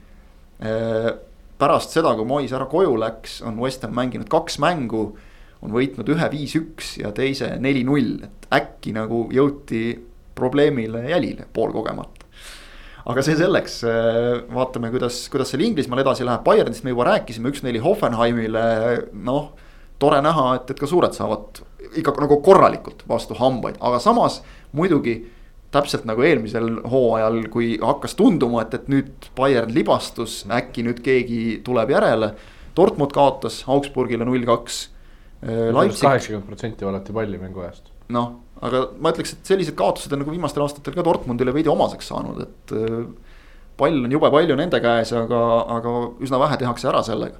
[0.60, 5.10] Pärast seda, kui Moyes ära koju läks, on West Ham mänginud kaks mängu
[5.66, 9.92] on võitnud ühe viis-üks ja teise neli-null, et äkki nagu jõuti
[10.40, 12.28] probleemile jälile poolkogemata.
[13.10, 13.80] aga see selleks,
[14.54, 18.64] vaatame, kuidas, kuidas seal Inglismaal edasi läheb, Bayernist me juba rääkisime, üks-neli Hoffenheimile,
[19.26, 19.52] noh.
[20.00, 21.60] tore näha, et, et ka suured saavad
[22.00, 24.40] ikka nagu korralikult vastu hambaid, aga samas
[24.78, 25.18] muidugi
[25.74, 31.60] täpselt nagu eelmisel hooajal, kui hakkas tunduma, et, et nüüd Bayern libastus, äkki nüüd keegi
[31.66, 32.34] tuleb järele.
[32.78, 34.88] Dortmund kaotas Augsburgile null kaks.
[35.40, 37.92] kaheksakümmend protsenti valati palli mängu ajast.
[38.10, 38.32] noh,
[38.66, 42.42] aga ma ütleks, et sellised kaotused on nagu viimastel aastatel ka Dortmundile veidi omaseks saanud,
[42.48, 42.74] et.
[42.76, 43.36] Äh,
[43.80, 45.40] pall on jube palju nende käes, aga,
[45.78, 45.94] aga
[46.26, 47.40] üsna vähe tehakse ära sellega.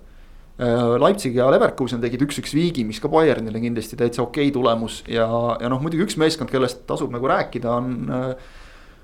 [0.60, 5.28] Äh, Leipzig ja Leverkusen tegid üks-üks viigi, mis ka Bayernile kindlasti täitsa okei tulemus ja,
[5.56, 8.58] ja noh, muidugi üks meeskond, kellest tasub nagu rääkida, on äh,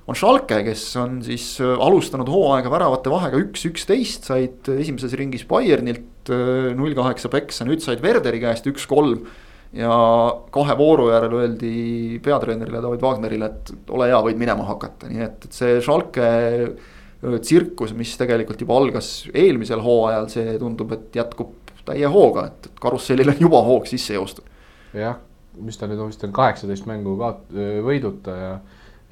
[0.05, 6.29] on Schalke, kes on siis alustanud hooaega väravate vahega üks, üksteist, said esimeses ringis Bayernilt
[6.77, 9.23] null kaheksa peksa, nüüd said Werderi käest üks-kolm
[9.75, 9.95] ja
[10.53, 15.47] kahe vooru järel öeldi peatreenerile David Wagnerile, et ole hea, võid minema hakata, nii et,
[15.47, 16.29] et see Schalke
[17.41, 23.33] tsirkus, mis tegelikult juba algas eelmisel hooajal, see tundub, et jätkub täie hooga, et, karussellil
[23.33, 24.47] on juba hoog sisse joostud.
[24.95, 25.19] jah,
[25.61, 27.51] mis ta nüüd on, vist on kaheksateist mängu kaot-,
[27.85, 28.53] võiduta ja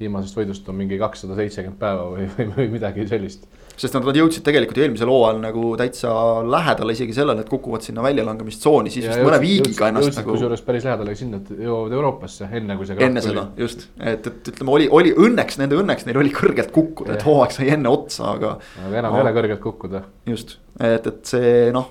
[0.00, 3.46] viimasest võidust on mingi kakssada seitsekümmend päeva või, või, või midagi sellist
[3.80, 6.12] sest nad jõudsid tegelikult eelmisel hooajal nagu täitsa
[6.46, 10.36] lähedale isegi sellele, et kukuvad sinna väljalangemistsooni, siis vist mõne viigiga ennast jõudsid, nagu.
[10.36, 13.00] kusjuures päris lähedale sinna, et jõuavad Euroopasse enne kui see.
[13.08, 17.18] enne seda, just, et, et ütleme, oli, oli õnneks, nende õnneks neil oli kõrgelt kukkuda,
[17.18, 18.56] et hooaeg sai enne otsa, aga.
[18.86, 20.04] aga enam ei ole kõrgelt kukkuda.
[20.30, 21.90] just, et, et see noh,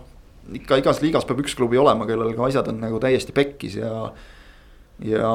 [0.60, 4.08] ikka igas liigas peab üks klubi olema, kellel ka asjad on nagu täiesti pekkis ja
[5.02, 5.30] ja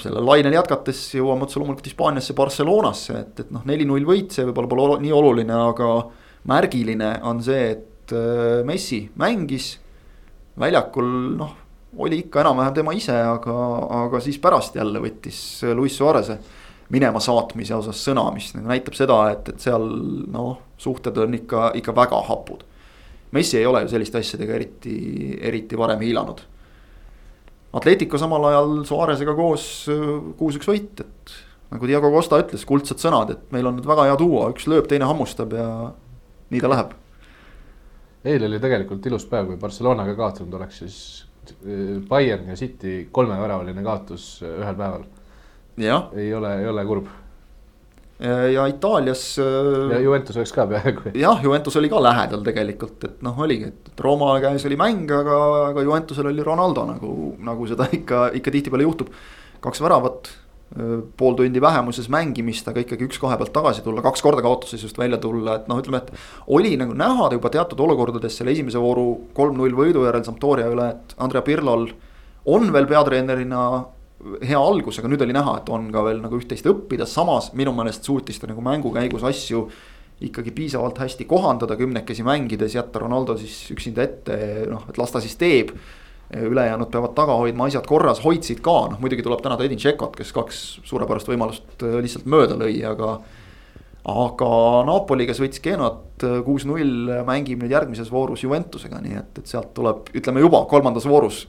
[0.00, 4.70] sellel lainel jätkates jõuame otse loomulikult Hispaaniasse, Barcelonasse, et, et noh, neli-null võit, see võib-olla
[4.70, 5.88] pole nii oluline, aga
[6.50, 9.72] märgiline on see, et äh, Messi mängis
[10.60, 11.08] väljakul
[11.40, 11.56] noh,
[12.00, 13.54] oli ikka enam-vähem tema ise, aga,
[14.04, 15.40] aga siis pärast jälle võttis
[15.74, 16.36] Luis Suarez'e
[16.90, 19.84] minema saatmise osas sõna, mis näitab seda, et, et seal
[20.30, 22.64] noh, suhted on ikka, ikka väga hapud.
[23.34, 24.94] Messi ei ole ju selliste asjadega eriti,
[25.46, 26.42] eriti varem hiilanud
[27.76, 30.02] Atletico samal ajal Suarezega koos äh,
[30.38, 31.34] kuus-üks võit, et
[31.70, 34.88] nagu Diego Costa ütles, kuldsed sõnad, et meil on nüüd väga hea duo, üks lööb,
[34.90, 35.68] teine hammustab ja
[36.50, 36.96] nii ta läheb.
[38.26, 40.98] eile oli tegelikult ilus päev, kui Barcelonaga kaotanud oleks, siis
[41.62, 45.06] äh, Bayern ja City kolmeväravaline kaotus äh, ühel päeval.
[45.78, 47.06] ei ole, ei ole kurb
[48.20, 49.38] ja Itaalias.
[49.38, 51.14] Äh, ja Juventus oleks ka peaaegu.
[51.14, 55.40] jah, Juventus oli ka lähedal tegelikult, et noh, oligi, et Rooma käes oli mäng, aga,
[55.70, 57.16] aga Juventusel oli Ronaldo nagu,
[57.46, 59.12] nagu seda ikka, ikka tihtipeale juhtub.
[59.60, 60.30] kaks väravat,
[61.16, 65.56] pool tundi vähemuses mängimist, aga ikkagi üks-kahe pealt tagasi tulla, kaks korda kaotusseisust välja tulla,
[65.58, 66.12] et noh, ütleme, et.
[66.46, 71.16] oli nagu näha juba teatud olukordades selle esimese vooru kolm-null võidu järel Sampdoria üle, et
[71.18, 71.88] Andrea Pirlol
[72.48, 73.64] on veel peatreenerina
[74.44, 77.72] hea algus, aga nüüd oli näha, et on ka veel nagu üht-teist õppida, samas minu
[77.76, 79.64] meelest suutis ta nagu mängu käigus asju
[80.20, 84.36] ikkagi piisavalt hästi kohandada, kümnekesi mängides, jätta Ronaldo siis üksinda ette,
[84.68, 85.72] noh, et las ta siis teeb
[86.30, 90.30] ülejäänud peavad taga hoidma asjad korras, hoidsid ka, noh muidugi tuleb tänada Edin Tšekot, kes
[90.36, 93.16] kaks suurepärast võimalust äh, lihtsalt mööda lõi, aga.
[94.10, 94.50] aga
[94.86, 99.72] Napoli, kes võitis Genot äh, kuus-null, mängib nüüd järgmises voorus Juventusega, nii et, et sealt
[99.74, 101.46] tuleb, ütleme juba kolmandas voorus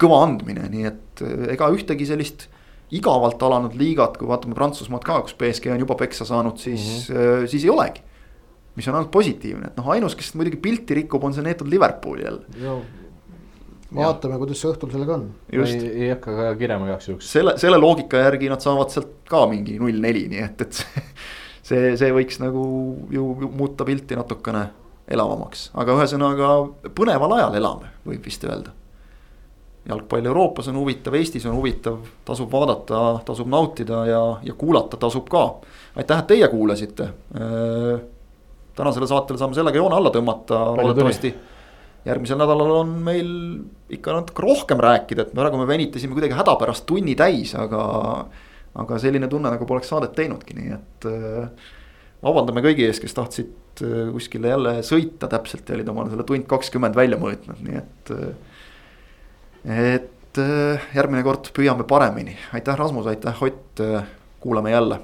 [0.00, 2.48] kõva andmine, nii et äh, ega ühtegi sellist
[2.94, 7.16] igavalt alanud liigat, kui vaatame Prantsusmaad ka, kus BSG on juba peksa saanud, siis mm,
[7.16, 7.50] -hmm.
[7.52, 8.02] siis ei olegi.
[8.74, 12.18] mis on ainult positiivne, et noh, ainus, kes muidugi pilti rikub, on see neetud Liverpool
[12.22, 12.78] jälle
[13.94, 15.26] vaatame, kuidas see õhtul sellega on.
[15.52, 17.30] ei, ei hakka ka kirjama igaks juhuks.
[17.32, 21.04] selle, selle loogika järgi nad saavad sealt ka mingi null neli, nii et, et see,
[21.70, 22.64] see, see võiks nagu
[23.10, 24.68] ju muuta pilti natukene
[25.10, 26.52] elavamaks, aga ühesõnaga
[26.94, 28.74] põneval ajal elame, võib vist öelda.
[29.90, 35.28] Jalgpall Euroopas on huvitav, Eestis on huvitav, tasub vaadata, tasub nautida ja, ja kuulata tasub
[35.30, 35.44] ka.
[35.96, 37.10] aitäh, et teie kuulasite.
[37.34, 38.00] Äh,
[38.78, 41.34] tänasele saatele saame sellega joone alla tõmmata, loodetavasti
[42.06, 43.32] järgmisel nädalal on meil
[43.92, 47.82] ikka natuke rohkem rääkida, et praegu me venitasime kuidagi hädapärast tunni täis, aga.
[48.80, 51.72] aga selline tunne nagu poleks saadet teinudki, nii et äh,
[52.22, 56.46] vabandame kõigi ees, kes tahtsid äh, kuskile jälle sõita täpselt ja olid omale selle tund
[56.50, 58.14] kakskümmend välja mõõtnud, nii et.
[59.68, 60.40] Äh, et
[60.94, 63.80] järgmine kord püüame paremini, aitäh, Rasmus, aitäh, Ott,
[64.40, 65.00] kuulame jälle